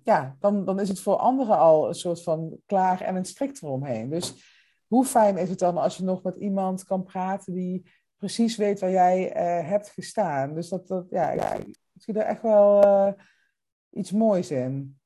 [0.02, 3.62] ja, dan, dan is het voor anderen al een soort van klaar en een strikt
[3.62, 4.08] eromheen.
[4.08, 4.52] Dus
[4.86, 7.90] hoe fijn is het dan als je nog met iemand kan praten die
[8.24, 10.54] precies weet waar jij uh, hebt gestaan.
[10.54, 13.12] Dus dat, dat ja, ja, ik zie er echt wel uh,
[13.90, 14.98] iets moois in.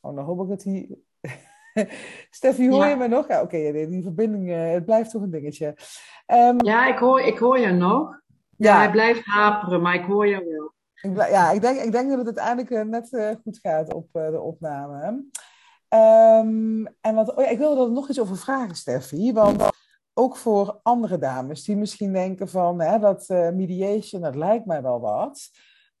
[0.00, 0.88] Oh, dan hoop ik dat hij...
[2.30, 3.28] Steffi, hoor je me nog?
[3.28, 5.76] Ja, oké, okay, die verbinding, uh, het blijft toch een dingetje.
[6.26, 8.20] Um, ja, ik hoor, ik hoor je nog.
[8.56, 10.74] Ja, ja, hij blijft haperen, maar ik hoor je wel.
[11.12, 15.24] Ik, ja, ik denk, ik denk dat het uiteindelijk net goed gaat op de opname.
[15.88, 19.32] Um, en wat, oh ja, ik wilde er nog iets over vragen, Steffi.
[19.32, 19.62] Want
[20.18, 24.82] ook voor andere dames die misschien denken van hè, dat uh, mediation, dat lijkt mij
[24.82, 25.50] wel wat.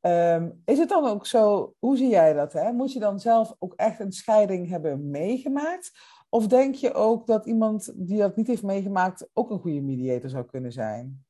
[0.00, 2.52] Um, is het dan ook zo, hoe zie jij dat?
[2.52, 2.72] Hè?
[2.72, 5.90] Moet je dan zelf ook echt een scheiding hebben meegemaakt?
[6.28, 10.30] Of denk je ook dat iemand die dat niet heeft meegemaakt ook een goede mediator
[10.30, 11.24] zou kunnen zijn?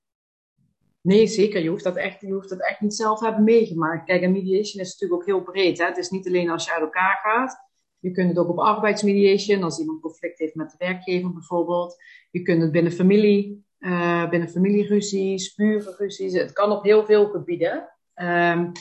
[1.01, 1.63] Nee, zeker.
[1.63, 4.05] Je hoeft dat echt, je hoeft dat echt niet zelf hebben meegemaakt.
[4.05, 5.79] Kijk, mediation is natuurlijk ook heel breed.
[5.79, 5.85] Hè?
[5.85, 7.66] Het is niet alleen als je uit elkaar gaat.
[7.99, 11.97] Je kunt het ook op arbeidsmediation, als iemand conflict heeft met de werkgever bijvoorbeeld.
[12.31, 16.33] Je kunt het binnen familie, uh, binnen familieruzies, burenruzies.
[16.33, 17.89] Het kan op heel veel gebieden.
[18.15, 18.73] Um,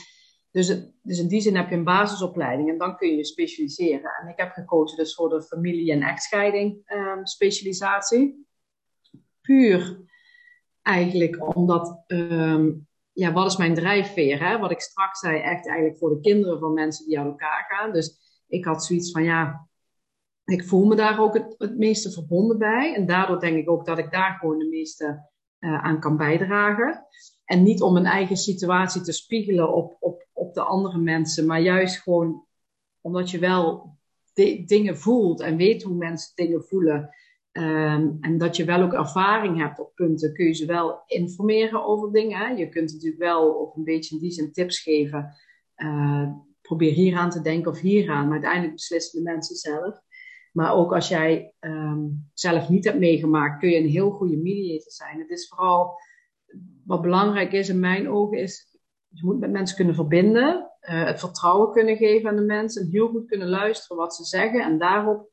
[0.50, 0.68] dus,
[1.02, 4.10] in die zin heb je een basisopleiding en dan kun je je specialiseren.
[4.22, 8.46] En ik heb gekozen dus voor de familie- en echtscheiding um, specialisatie.
[9.40, 10.00] Puur
[10.82, 14.48] eigenlijk omdat, um, ja, wat is mijn drijfveer?
[14.48, 14.58] Hè?
[14.58, 17.92] Wat ik straks zei, echt eigenlijk voor de kinderen van mensen die uit elkaar gaan.
[17.92, 19.68] Dus ik had zoiets van, ja,
[20.44, 22.94] ik voel me daar ook het, meeste verbonden bij.
[22.94, 25.28] En daardoor denk ik ook dat ik daar gewoon de meeste
[25.60, 27.06] uh, aan kan bijdragen.
[27.44, 31.60] En niet om mijn eigen situatie te spiegelen op, op, op de andere mensen, maar
[31.60, 32.44] juist gewoon
[33.00, 33.94] omdat je wel
[34.66, 37.10] dingen voelt en weet hoe mensen dingen voelen.
[37.52, 41.84] Um, en dat je wel ook ervaring hebt op punten, kun je ze wel informeren
[41.84, 42.56] over dingen.
[42.56, 45.34] Je kunt natuurlijk wel op een beetje in die zin tips geven.
[45.76, 46.28] Uh,
[46.66, 48.24] probeer hier aan te denken of hier aan.
[48.24, 50.00] Maar uiteindelijk beslissen de mensen zelf.
[50.52, 54.92] Maar ook als jij um, zelf niet hebt meegemaakt, kun je een heel goede mediator
[54.92, 55.18] zijn.
[55.18, 55.98] Het is vooral
[56.84, 61.20] wat belangrijk is in mijn ogen, is je moet met mensen kunnen verbinden, uh, het
[61.20, 64.78] vertrouwen kunnen geven aan de mensen en heel goed kunnen luisteren wat ze zeggen en
[64.78, 65.30] daarop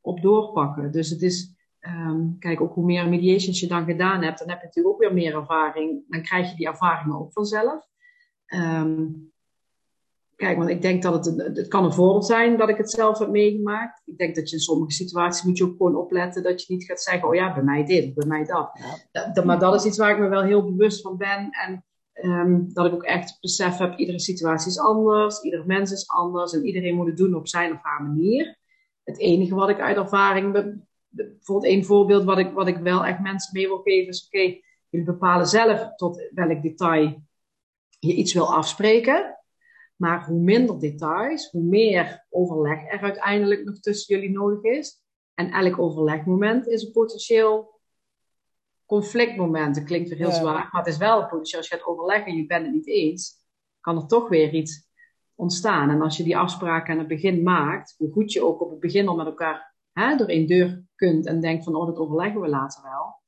[0.00, 0.92] op doorpakken.
[0.92, 4.60] Dus het is, um, kijk, ook hoe meer mediations je dan gedaan hebt, dan heb
[4.60, 6.04] je natuurlijk ook weer meer ervaring.
[6.08, 7.86] Dan krijg je die ervaringen ook vanzelf.
[8.54, 9.32] Um,
[10.38, 12.90] Kijk, want ik denk dat het, een, het kan een voordeel zijn dat ik het
[12.90, 14.02] zelf heb meegemaakt.
[14.04, 16.84] Ik denk dat je in sommige situaties moet je ook gewoon opletten dat je niet
[16.84, 18.70] gaat zeggen, oh ja, bij mij dit, bij mij dat.
[19.32, 21.50] dat maar dat is iets waar ik me wel heel bewust van ben.
[21.50, 21.84] En
[22.22, 26.52] um, dat ik ook echt besef heb, iedere situatie is anders, ieder mens is anders
[26.52, 28.58] en iedereen moet het doen op zijn of haar manier.
[29.04, 30.52] Het enige wat ik uit ervaring,
[31.08, 34.36] bijvoorbeeld één voorbeeld wat ik, wat ik wel echt mensen mee wil geven is, oké,
[34.36, 37.22] okay, jullie bepalen zelf tot welk detail
[37.98, 39.37] je iets wil afspreken.
[39.98, 45.02] Maar hoe minder details, hoe meer overleg er uiteindelijk nog tussen jullie nodig is.
[45.34, 47.80] En elk overlegmoment is een potentieel
[48.86, 49.74] conflictmoment.
[49.74, 51.60] Dat klinkt weer heel zwaar, maar het is wel een potentieel.
[51.60, 53.34] Als je gaat overleggen en je bent het niet eens,
[53.80, 54.88] kan er toch weer iets
[55.34, 55.90] ontstaan.
[55.90, 58.80] En als je die afspraken aan het begin maakt, hoe goed je ook op het
[58.80, 62.40] begin al met elkaar hè, door één deur kunt en denkt van, oh, dat overleggen
[62.40, 63.22] we later wel.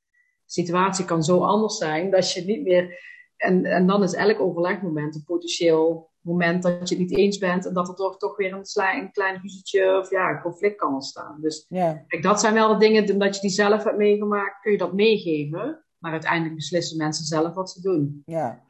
[0.45, 2.99] De situatie kan zo anders zijn dat je niet meer.
[3.37, 7.65] En, en dan is elk overlegmoment een potentieel moment dat je het niet eens bent
[7.65, 8.65] en dat er toch, toch weer een,
[9.01, 11.37] een klein ruzietje of ja, een conflict kan ontstaan.
[11.41, 12.03] Dus ja.
[12.07, 14.93] kijk, dat zijn wel de dingen, omdat je die zelf hebt meegemaakt, kun je dat
[14.93, 15.85] meegeven.
[15.97, 18.21] Maar uiteindelijk beslissen mensen zelf wat ze doen.
[18.25, 18.63] Ja,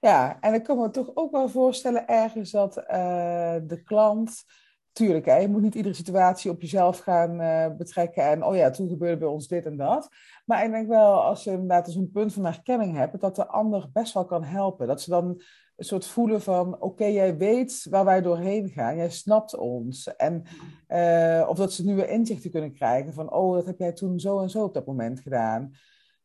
[0.00, 4.44] ja en ik kan me toch ook wel voorstellen ergens dat uh, de klant
[4.98, 8.22] tuurlijk, hè, je moet niet iedere situatie op jezelf gaan uh, betrekken.
[8.22, 10.08] En oh ja, toen gebeurde bij ons dit en dat.
[10.44, 13.46] Maar ik denk wel, als je inderdaad dus een punt van herkenning hebt, dat de
[13.46, 14.86] ander best wel kan helpen.
[14.86, 15.42] Dat ze dan
[15.78, 20.16] een soort voelen van: oké, jij weet waar wij doorheen gaan, jij snapt ons.
[20.16, 20.42] En,
[20.88, 24.40] uh, of dat ze nieuwe inzichten kunnen krijgen van: oh, dat heb jij toen zo
[24.40, 25.72] en zo op dat moment gedaan.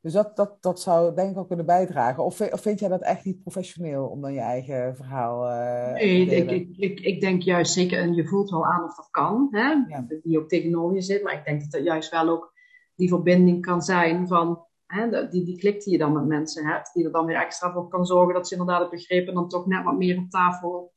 [0.02, 2.24] Dus dat, dat, dat zou denk ik ook kunnen bijdragen.
[2.24, 6.28] Of, of vind jij dat echt niet professioneel om dan je eigen verhaal uh, nee,
[6.28, 9.08] te ik, ik, ik, ik, denk juist zeker, en je voelt wel aan of dat
[9.10, 9.68] kan, hè?
[9.88, 10.06] Ja.
[10.24, 11.24] die ook tegenover je zit.
[11.24, 12.54] Maar ik denk dat dat juist wel ook
[12.96, 14.66] die verbinding kan zijn van
[15.30, 17.88] die, die klik die je dan met mensen hebt, die er dan weer extra voor
[17.88, 20.92] kan zorgen dat ze inderdaad het begrepen dan toch net wat meer op tafel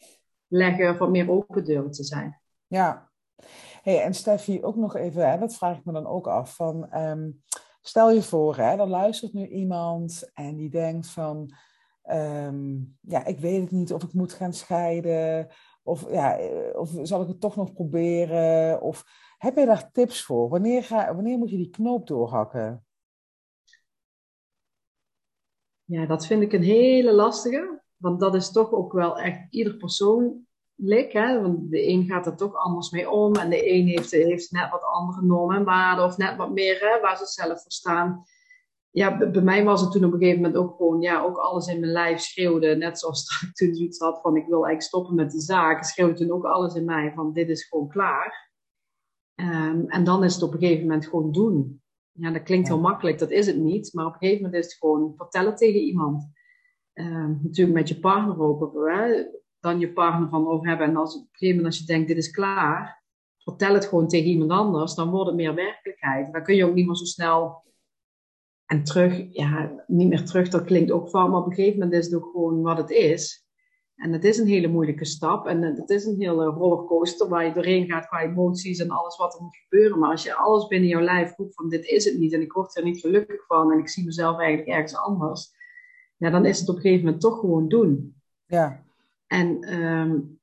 [0.47, 2.40] leggen, wat meer open durven te zijn.
[2.66, 3.11] Ja,
[3.82, 6.99] hey, en Steffi, ook nog even, hè, dat vraag ik me dan ook af, van
[6.99, 7.42] um,
[7.80, 11.51] stel je voor, hè, dan luistert nu iemand en die denkt van,
[12.03, 15.49] ehm, ja, ik weet het niet of ik moet gaan scheiden.
[15.82, 18.80] Of, ja, eh, of zal ik het toch nog proberen?
[18.80, 19.05] Of
[19.38, 20.49] heb je daar tips voor?
[20.49, 22.86] Wanneer, ga, wanneer moet je die knoop doorhakken?
[25.87, 27.82] Ja, dat vind ik een hele lastige.
[27.97, 31.12] Want dat is toch ook wel echt ieder persoonlijk.
[31.12, 31.41] Hè?
[31.41, 33.34] Want de een gaat er toch anders mee om.
[33.34, 36.05] En de een heeft, heeft net wat andere normen en waarden.
[36.05, 38.24] Of net wat meer hè, waar ze zelf voor staan.
[38.91, 41.01] Ja, bij mij was het toen op een gegeven moment ook gewoon...
[41.01, 42.76] Ja, ook alles in mijn lijf schreeuwde.
[42.76, 44.37] Net zoals ik toen zoiets had van...
[44.37, 45.84] Ik wil eigenlijk stoppen met de zaak.
[45.84, 47.32] Schreeuwde toen ook alles in mij van...
[47.32, 48.51] Dit is gewoon klaar.
[49.34, 51.82] Um, en dan is het op een gegeven moment gewoon doen.
[52.16, 53.92] Ja, dat klinkt heel makkelijk, dat is het niet.
[53.92, 56.30] Maar op een gegeven moment is het gewoon vertellen tegen iemand.
[56.94, 58.72] Uh, natuurlijk met je partner ook.
[58.88, 59.24] Hè,
[59.60, 60.86] dan je partner van over hebben.
[60.86, 63.04] En als, op een gegeven moment als je denkt, dit is klaar.
[63.38, 64.94] Vertel het gewoon tegen iemand anders.
[64.94, 66.32] Dan wordt het meer werkelijkheid.
[66.32, 67.64] Dan kun je ook niet meer zo snel...
[68.66, 71.30] En terug, ja, niet meer terug, dat klinkt ook van.
[71.30, 73.45] Maar op een gegeven moment is het ook gewoon wat het is.
[73.97, 75.47] En het is een hele moeilijke stap.
[75.47, 79.34] En het is een hele rollercoaster waar je doorheen gaat qua emoties en alles wat
[79.34, 79.99] er moet gebeuren.
[79.99, 82.53] Maar als je alles binnen jouw lijf roept van dit is het niet en ik
[82.53, 85.55] word er niet gelukkig van en ik zie mezelf eigenlijk ergens anders.
[86.16, 88.20] Ja, dan is het op een gegeven moment toch gewoon doen.
[88.47, 88.84] Ja.
[89.26, 90.38] En um,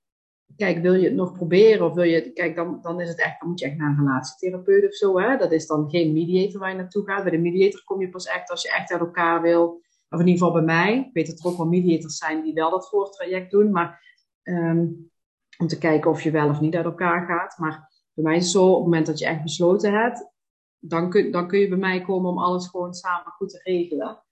[0.56, 3.40] kijk, wil je het nog proberen of wil je, kijk, dan, dan is het echt,
[3.40, 5.20] dan moet je echt naar een relatietherapeut of zo.
[5.20, 5.38] Hè?
[5.38, 7.24] Dat is dan geen mediator waar je naartoe gaat.
[7.24, 9.82] Bij de mediator kom je pas echt als je echt uit elkaar wil
[10.14, 10.98] of in ieder geval bij mij.
[10.98, 13.72] Ik weet dat er ook wel mediators zijn die wel dat voortraject doen.
[13.72, 14.02] Maar
[14.44, 15.12] um,
[15.58, 17.58] om te kijken of je wel of niet uit elkaar gaat.
[17.58, 20.32] Maar bij mij is het zo, op het moment dat je echt besloten hebt,
[20.80, 24.24] dan kun, dan kun je bij mij komen om alles gewoon samen goed te regelen.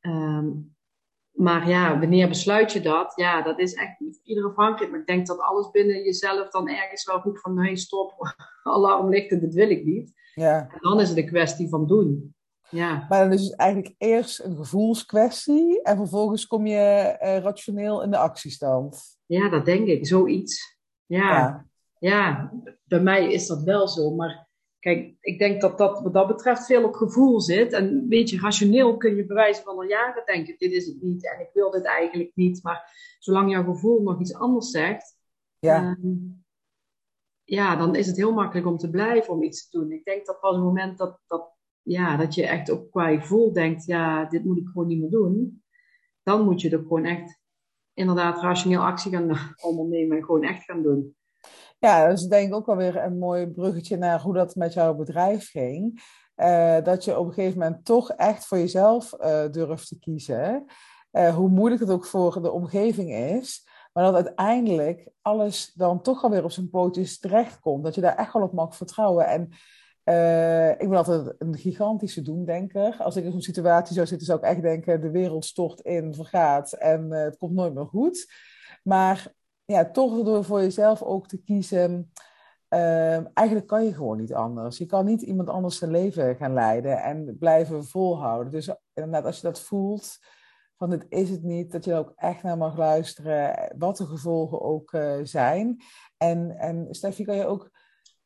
[0.00, 0.74] Um,
[1.30, 3.12] maar ja, wanneer besluit je dat?
[3.16, 4.90] Ja, dat is echt ieder afhankelijk.
[4.90, 8.14] Maar ik denk dat alles binnen jezelf dan ergens wel goed van, nee, stop,
[8.62, 10.12] alarmlichten, dit wil ik niet.
[10.34, 10.68] Ja.
[10.70, 12.34] En dan is het een kwestie van doen.
[12.70, 13.06] Ja.
[13.08, 18.10] Maar dan is het eigenlijk eerst een gevoelskwestie en vervolgens kom je uh, rationeel in
[18.10, 19.18] de actiestand.
[19.26, 20.78] Ja, dat denk ik, zoiets.
[21.06, 21.18] Ja.
[21.30, 21.66] ja.
[21.98, 22.52] ja,
[22.84, 24.10] bij mij is dat wel zo.
[24.10, 24.48] Maar
[24.78, 27.72] kijk, ik denk dat dat wat dat betreft veel op gevoel zit.
[27.72, 31.32] En een beetje rationeel kun je bewijzen van al jaren denken, dit is het niet
[31.32, 32.62] en ik wil dit eigenlijk niet.
[32.62, 35.18] Maar zolang jouw gevoel nog iets anders zegt,
[35.58, 35.96] ja.
[36.02, 36.16] Uh,
[37.44, 39.92] ja, dan is het heel makkelijk om te blijven om iets te doen.
[39.92, 43.52] Ik denk dat pas het moment dat, dat ja, dat je echt ook qua gevoel
[43.52, 45.62] denkt, ja, dit moet ik gewoon niet meer doen.
[46.22, 47.40] Dan moet je er gewoon echt
[47.94, 49.38] inderdaad rationeel actie gaan
[49.70, 51.14] ondernemen en gewoon echt gaan doen.
[51.78, 54.72] Ja, dat is denk ik ook wel weer een mooi bruggetje naar hoe dat met
[54.72, 56.02] jouw bedrijf ging.
[56.36, 60.64] Uh, dat je op een gegeven moment toch echt voor jezelf uh, durft te kiezen.
[61.12, 63.68] Uh, hoe moeilijk het ook voor de omgeving is.
[63.92, 67.84] Maar dat uiteindelijk alles dan toch alweer op zijn pootjes terechtkomt.
[67.84, 69.26] Dat je daar echt wel op mag vertrouwen.
[69.26, 69.48] En
[70.10, 72.96] uh, ik ben altijd een gigantische doemdenker.
[72.98, 76.14] Als ik in zo'n situatie zou zitten, zou ik echt denken: de wereld stort in,
[76.14, 78.32] vergaat en uh, het komt nooit meer goed.
[78.82, 79.32] Maar
[79.64, 82.12] ja, toch door voor jezelf ook te kiezen.
[82.68, 84.78] Uh, eigenlijk kan je gewoon niet anders.
[84.78, 88.52] Je kan niet iemand anders zijn leven gaan leiden en blijven volhouden.
[88.52, 90.18] Dus inderdaad, als je dat voelt,
[90.76, 94.06] van dit is het niet, dat je er ook echt naar mag luisteren, wat de
[94.06, 95.80] gevolgen ook uh, zijn.
[96.16, 97.70] En, en Steffi, kan je ook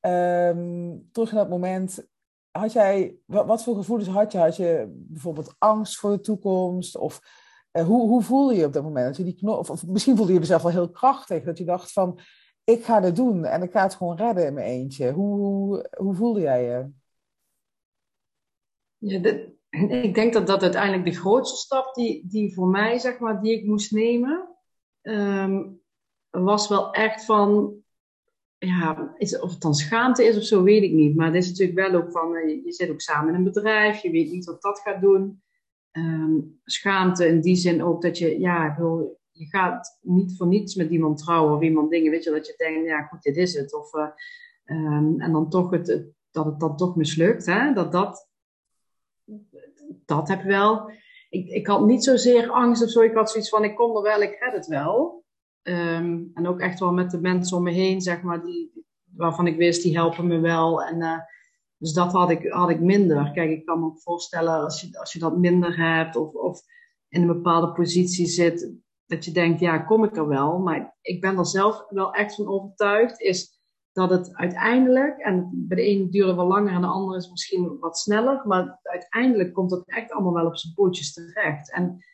[0.06, 2.08] um, terug naar dat moment.
[2.50, 4.38] Had jij, wat, wat, voor gevoelens had je?
[4.38, 6.96] Had je bijvoorbeeld angst voor de toekomst?
[6.96, 7.20] Of
[7.72, 9.16] uh, hoe, hoe voelde je op dat moment?
[9.16, 11.44] Je die of, misschien voelde je jezelf wel heel krachtig.
[11.44, 12.18] Dat je dacht van,
[12.64, 15.12] ik ga dit doen en ik ga het gewoon redden in mijn eentje.
[15.12, 16.90] Hoe, hoe, voelde jij je?
[18.98, 19.18] Ja,
[20.02, 23.52] ik denk dat dat uiteindelijk de grootste stap die, die voor mij, zeg maar, die
[23.52, 24.48] ik moest nemen,
[25.02, 25.80] um,
[26.30, 27.74] was wel echt van
[28.66, 31.16] ja, is, of het dan schaamte is of zo, weet ik niet.
[31.16, 34.02] Maar het is natuurlijk wel ook van, eh, je zit ook samen in een bedrijf,
[34.02, 35.42] je weet niet wat dat gaat doen.
[35.92, 38.76] Um, schaamte in die zin ook dat je, ja,
[39.30, 42.54] je gaat niet voor niets met iemand trouwen of iemand dingen, weet je, dat je
[42.56, 43.74] denkt, ja goed, dit is het.
[43.74, 44.08] Of, uh,
[44.64, 47.72] um, en dan toch het, dat het dan toch mislukt, hè?
[47.72, 48.28] dat dat,
[50.04, 50.90] dat heb wel.
[51.30, 54.02] Ik, ik had niet zozeer angst of zo, ik had zoiets van, ik kom er
[54.02, 55.23] wel, ik red het wel.
[55.68, 58.84] Um, en ook echt wel met de mensen om me heen, zeg maar, die,
[59.16, 60.82] waarvan ik wist, die helpen me wel.
[60.82, 61.18] En, uh,
[61.78, 63.30] dus dat had ik, had ik minder.
[63.32, 66.60] Kijk, ik kan me ook voorstellen als je, als je dat minder hebt of, of
[67.08, 68.72] in een bepaalde positie zit,
[69.06, 70.58] dat je denkt, ja, kom ik er wel.
[70.58, 73.60] Maar ik ben er zelf wel echt van overtuigd, is
[73.92, 77.30] dat het uiteindelijk, en bij de ene duurt het wel langer en de andere is
[77.30, 81.72] misschien wat sneller, maar uiteindelijk komt het echt allemaal wel op zijn pootjes terecht.
[81.72, 82.04] En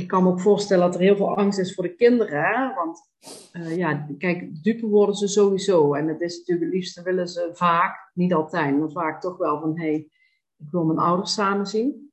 [0.00, 2.74] ik kan me ook voorstellen dat er heel veel angst is voor de kinderen.
[2.74, 3.10] Want
[3.52, 5.94] uh, ja, kijk, dupe worden ze sowieso.
[5.94, 9.60] En het is natuurlijk het liefste willen ze vaak, niet altijd, maar vaak toch wel
[9.60, 10.10] van hé, hey,
[10.56, 12.12] ik wil mijn ouders samen zien.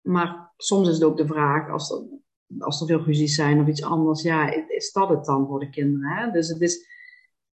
[0.00, 2.22] Maar soms is het ook de vraag, als er
[2.58, 5.70] als er veel ruzies zijn of iets anders, ja, is dat het dan voor de
[5.70, 6.10] kinderen?
[6.10, 6.30] Hè?
[6.30, 6.86] Dus het is,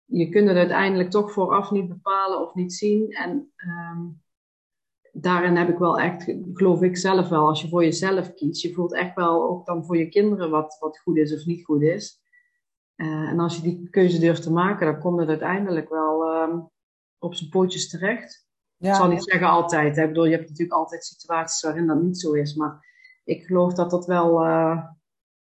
[0.06, 3.12] je kunt het uiteindelijk toch vooraf niet bepalen of niet zien.
[3.12, 4.06] En ehm,
[5.12, 8.74] daarin heb ik wel echt, geloof ik zelf wel, als je voor jezelf kiest, je
[8.74, 11.82] voelt echt wel ook dan voor je kinderen wat, wat goed is of niet goed
[11.82, 12.20] is.
[12.96, 16.60] Uh, en als je die keuze durft te maken, dan komt het uiteindelijk wel ehm,
[17.20, 18.48] op zijn pootjes terecht.
[18.78, 18.90] Ja.
[18.90, 19.96] Ik zal niet zeggen altijd.
[19.96, 20.02] Hè?
[20.02, 22.56] Ik bedoel, je hebt natuurlijk altijd situaties waarin dat niet zo is.
[22.56, 22.86] Maar
[23.24, 24.84] ik geloof dat dat wel uh,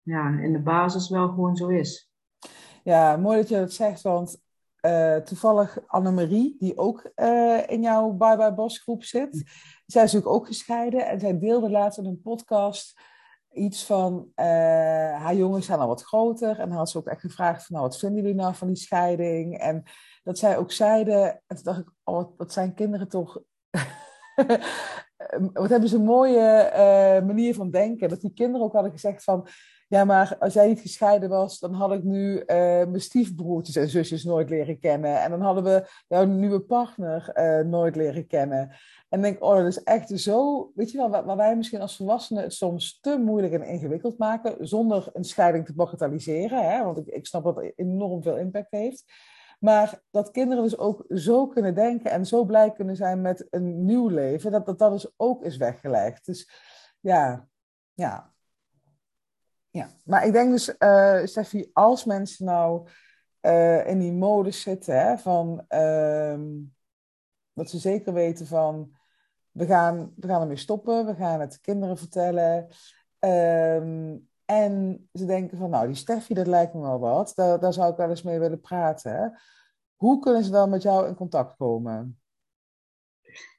[0.01, 2.11] ja, in de basis wel gewoon zo is.
[2.83, 4.01] Ja, mooi dat je dat zegt.
[4.01, 4.41] Want
[4.81, 9.43] uh, toevallig Annemarie, die ook uh, in jouw Bye Bye Bos groep zit.
[9.85, 11.07] Zij is ook gescheiden.
[11.07, 13.01] En zij deelde laatst in een podcast
[13.51, 14.31] iets van...
[14.35, 16.59] haar jongens zijn al wat groter.
[16.59, 17.75] En dan had ze ook echt gevraagd van...
[17.75, 19.57] Nou, wat vinden jullie nou van die scheiding?
[19.57, 19.83] En
[20.23, 21.23] dat zij ook zeiden...
[21.47, 23.41] En toen dacht ik, oh, wat zijn kinderen toch...
[25.53, 26.71] wat hebben ze een mooie
[27.25, 28.09] manier van denken.
[28.09, 29.47] Dat die kinderen ook hadden gezegd van...
[29.89, 33.89] Ja, maar als jij niet gescheiden was, dan had ik nu uh, mijn stiefbroertjes en
[33.89, 35.21] zusjes nooit leren kennen.
[35.21, 38.75] En dan hadden we jouw nieuwe partner uh, nooit leren kennen.
[39.09, 40.71] En denk, oh, dat is echt zo...
[40.75, 44.17] Weet je wel, waar, waar wij misschien als volwassenen het soms te moeilijk en ingewikkeld
[44.17, 44.67] maken...
[44.67, 48.71] zonder een scheiding te bagatelliseren, hè, want ik, ik snap dat het enorm veel impact
[48.71, 49.03] heeft...
[49.59, 53.85] Maar dat kinderen dus ook zo kunnen denken en zo blij kunnen zijn met een
[53.85, 56.25] nieuw leven, dat dat, dat dus ook is weggelegd.
[56.25, 56.49] Dus
[56.99, 57.47] ja,
[57.93, 58.35] ja.
[59.69, 59.89] Ja.
[60.05, 62.87] Maar ik denk dus, uh, Steffi, als mensen nou
[63.41, 66.39] uh, in die modus zitten, hè, van uh,
[67.53, 68.95] dat ze zeker weten van,
[69.51, 72.67] we gaan, we gaan ermee stoppen, we gaan het kinderen vertellen.
[73.19, 77.31] Um, en ze denken van, nou, die Steffi, dat lijkt me wel wat.
[77.35, 79.39] Daar, daar zou ik wel eens mee willen praten.
[79.95, 82.19] Hoe kunnen ze dan met jou in contact komen?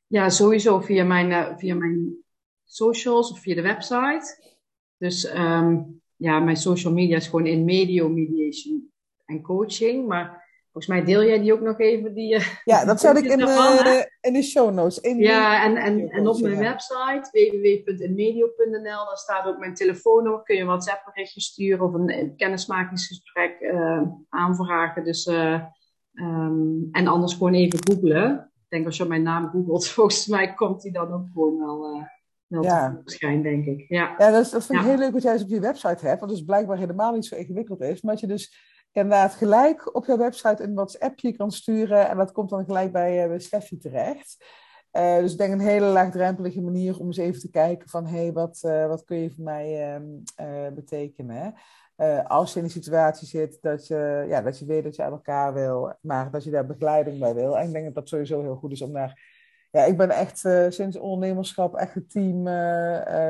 [0.06, 2.24] Ja, sowieso via mijn, uh, via mijn
[2.64, 4.56] socials of via de website.
[4.98, 8.90] Dus um, ja, mijn social media is gewoon in medio, mediation
[9.24, 10.06] en coaching.
[10.06, 10.46] Maar
[10.78, 12.14] Volgens mij deel jij die ook nog even.
[12.14, 14.98] Die, eh, ja, dat zet ik in de, in de show notes.
[14.98, 20.42] In ja, en, en, en op mijn website www.inmedio.nl, daar staat ook mijn telefoonnummer.
[20.42, 25.04] Kun je een WhatsApp berichtje sturen of een, kennismakingsgesprek uh, aanvragen.
[25.04, 25.62] Dus, uh,
[26.14, 28.50] um, en anders gewoon even googlen.
[28.54, 31.94] Ik denk als je mijn naam googelt, volgens mij komt die dan ook gewoon wel.
[31.94, 32.02] Uh,
[32.48, 33.00] wel ja.
[33.04, 33.84] schijn, denk ik.
[33.88, 36.06] Ja, ja dat, is, dat vind ik heel leuk wat jij eens op je website
[36.06, 36.20] hebt.
[36.20, 38.02] Want het dus blijkbaar helemaal niet zo ingewikkeld is.
[38.02, 42.08] Maar dat je dus inderdaad gelijk op jouw website een WhatsAppje kan sturen.
[42.08, 44.36] En dat komt dan gelijk bij, uh, bij Steffi terecht.
[44.92, 48.06] Uh, dus ik denk een hele laagdrempelige manier om eens even te kijken van...
[48.06, 49.98] hé, hey, wat, uh, wat kun je voor mij
[50.40, 51.54] uh, betekenen?
[52.26, 55.12] als je in een situatie zit dat je, ja, dat je weet dat je aan
[55.12, 55.94] elkaar wil...
[56.00, 57.58] maar dat je daar begeleiding bij wil.
[57.58, 59.37] En ik denk dat dat sowieso heel goed is om daar...
[59.70, 60.38] Ja, ik ben echt
[60.68, 62.46] sinds ondernemerschap echt het team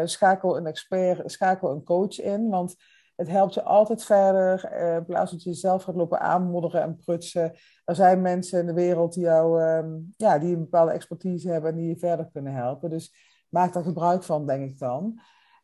[0.07, 2.49] schakel een expert, schakel een coach in.
[2.49, 2.74] Want
[3.16, 4.72] het helpt je altijd verder.
[4.97, 7.53] In plaats dat je jezelf gaat lopen aanmodderen en prutsen.
[7.84, 11.70] Er zijn mensen in de wereld die, jou, um, ja, die een bepaalde expertise hebben
[11.70, 12.91] en die je verder kunnen helpen.
[12.91, 13.14] Dus
[13.49, 15.20] maak daar gebruik van, denk ik dan.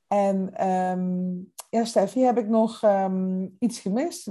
[0.07, 4.31] En um, ja, Steffi, heb ik nog um, iets gemist?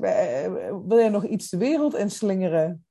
[0.88, 2.86] Wil jij nog iets de wereld inslingeren?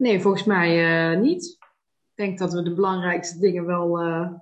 [0.00, 1.44] Nee, volgens mij uh, niet.
[1.44, 4.32] Ik denk dat we de belangrijkste dingen wel, uh,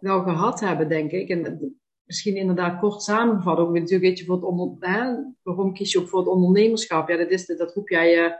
[0.00, 1.28] wel gehad hebben, denk ik.
[1.28, 3.58] En misschien inderdaad kort samengevat.
[3.58, 7.08] Ook natuurlijk, weet je, voor het onder, hè, waarom kies je ook voor het ondernemerschap?
[7.08, 8.38] Ja, dat, is, dat roep jij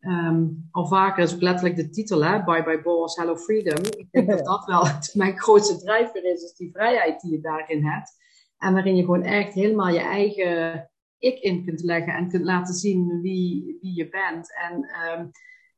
[0.00, 1.20] um, al vaker.
[1.20, 2.44] Dat is ook letterlijk de titel, hè?
[2.44, 3.84] Bye bye boss, hello freedom.
[3.84, 7.84] Ik denk dat dat wel mijn grootste drijver is, is die vrijheid die je daarin
[7.84, 8.10] hebt.
[8.58, 10.88] En waarin je gewoon echt helemaal je eigen
[11.18, 14.54] ik in kunt leggen en kunt laten zien wie, wie je bent.
[14.54, 14.74] En
[15.18, 15.30] um,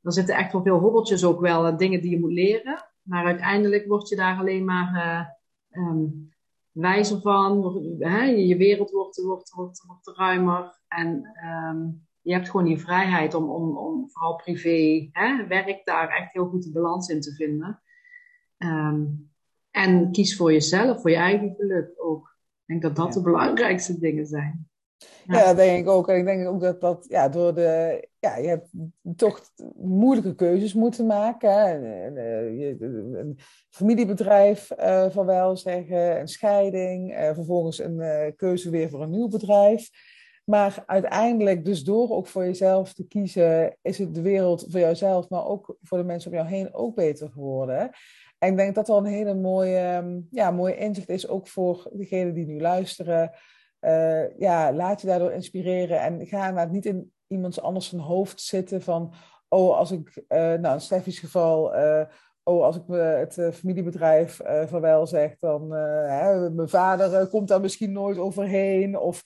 [0.07, 2.84] er zitten echt wel veel hobbeltjes ook wel, dingen die je moet leren.
[3.02, 6.32] Maar uiteindelijk word je daar alleen maar uh, um,
[6.70, 7.80] wijzer van.
[7.98, 10.78] Hè, je wereld wordt, wordt, wordt, wordt ruimer.
[10.88, 16.09] En um, je hebt gewoon die vrijheid om, om, om vooral privé, hè, werk daar
[16.09, 17.82] echt heel goed de balans in te vinden.
[18.59, 19.30] Um,
[19.70, 22.36] en kies voor jezelf, voor je eigen geluk ook.
[22.61, 24.70] Ik denk dat dat de belangrijkste dingen zijn.
[25.26, 25.44] Ja.
[25.44, 26.09] dat denk ik ook.
[26.09, 28.09] En ik denk ook dat dat ja, door de.
[28.18, 28.68] Ja, je hebt
[29.16, 29.40] toch
[29.76, 31.53] moeilijke keuzes moeten maken.
[31.53, 31.76] Hè.
[33.18, 33.38] Een
[33.68, 39.28] familiebedrijf uh, van wel zeggen, een scheiding, uh, vervolgens een keuze weer voor een nieuw
[39.28, 39.90] bedrijf.
[40.44, 45.28] Maar uiteindelijk, dus door ook voor jezelf te kiezen, is het de wereld voor jouzelf,
[45.28, 47.90] maar ook voor de mensen om jou heen ook beter geworden.
[48.38, 51.90] En ik denk dat dat wel een hele mooie, ja, mooie inzicht is, ook voor
[51.92, 53.32] degenen die nu luisteren.
[53.80, 58.40] Uh, ja, laat je daardoor inspireren en ga nou niet in iemands anders zijn hoofd
[58.40, 59.12] zitten van,
[59.48, 62.02] oh, als ik, uh, nou in Steffi's geval, uh,
[62.42, 67.60] oh, als ik me het familiebedrijf uh, vaarwel zeg, dan hè, mijn vader komt daar
[67.60, 68.98] misschien nooit overheen.
[68.98, 69.22] Of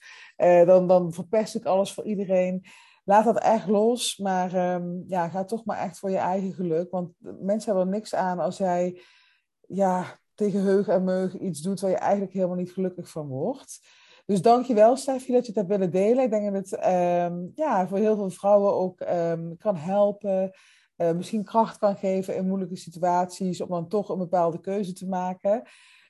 [0.65, 2.65] dan, dan verpest ik alles voor iedereen.
[3.03, 6.91] Laat dat echt los, maar um, ja, ga toch maar echt voor je eigen geluk.
[6.91, 9.01] Want mensen hebben er niks aan als jij
[9.67, 13.79] ja, tegen heug en meug iets doet waar je eigenlijk helemaal niet gelukkig van wordt.
[14.25, 16.23] Dus dankjewel Steffi dat je dat willen delen.
[16.23, 16.85] Ik denk dat het
[17.31, 20.51] um, ja, voor heel veel vrouwen ook um, kan helpen.
[20.97, 25.07] Uh, misschien kracht kan geven in moeilijke situaties om dan toch een bepaalde keuze te
[25.07, 25.63] maken.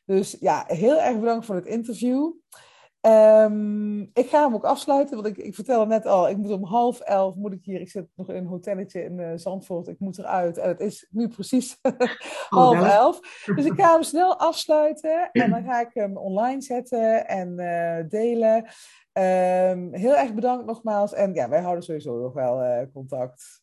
[0.06, 2.32] Dus ja, heel erg bedankt voor het interview.
[3.02, 6.64] Um, ik ga hem ook afsluiten, want ik, ik vertelde net al, ik moet om
[6.64, 10.00] half elf, moet ik hier, ik zit nog in een hotelletje in uh, Zandvoort, ik
[10.00, 11.80] moet eruit en het is nu precies
[12.50, 13.20] half oh, elf.
[13.56, 18.10] Dus ik ga hem snel afsluiten en dan ga ik hem online zetten en uh,
[18.10, 18.56] delen.
[19.14, 23.61] Um, heel erg bedankt nogmaals en ja, wij houden sowieso nog wel uh, contact.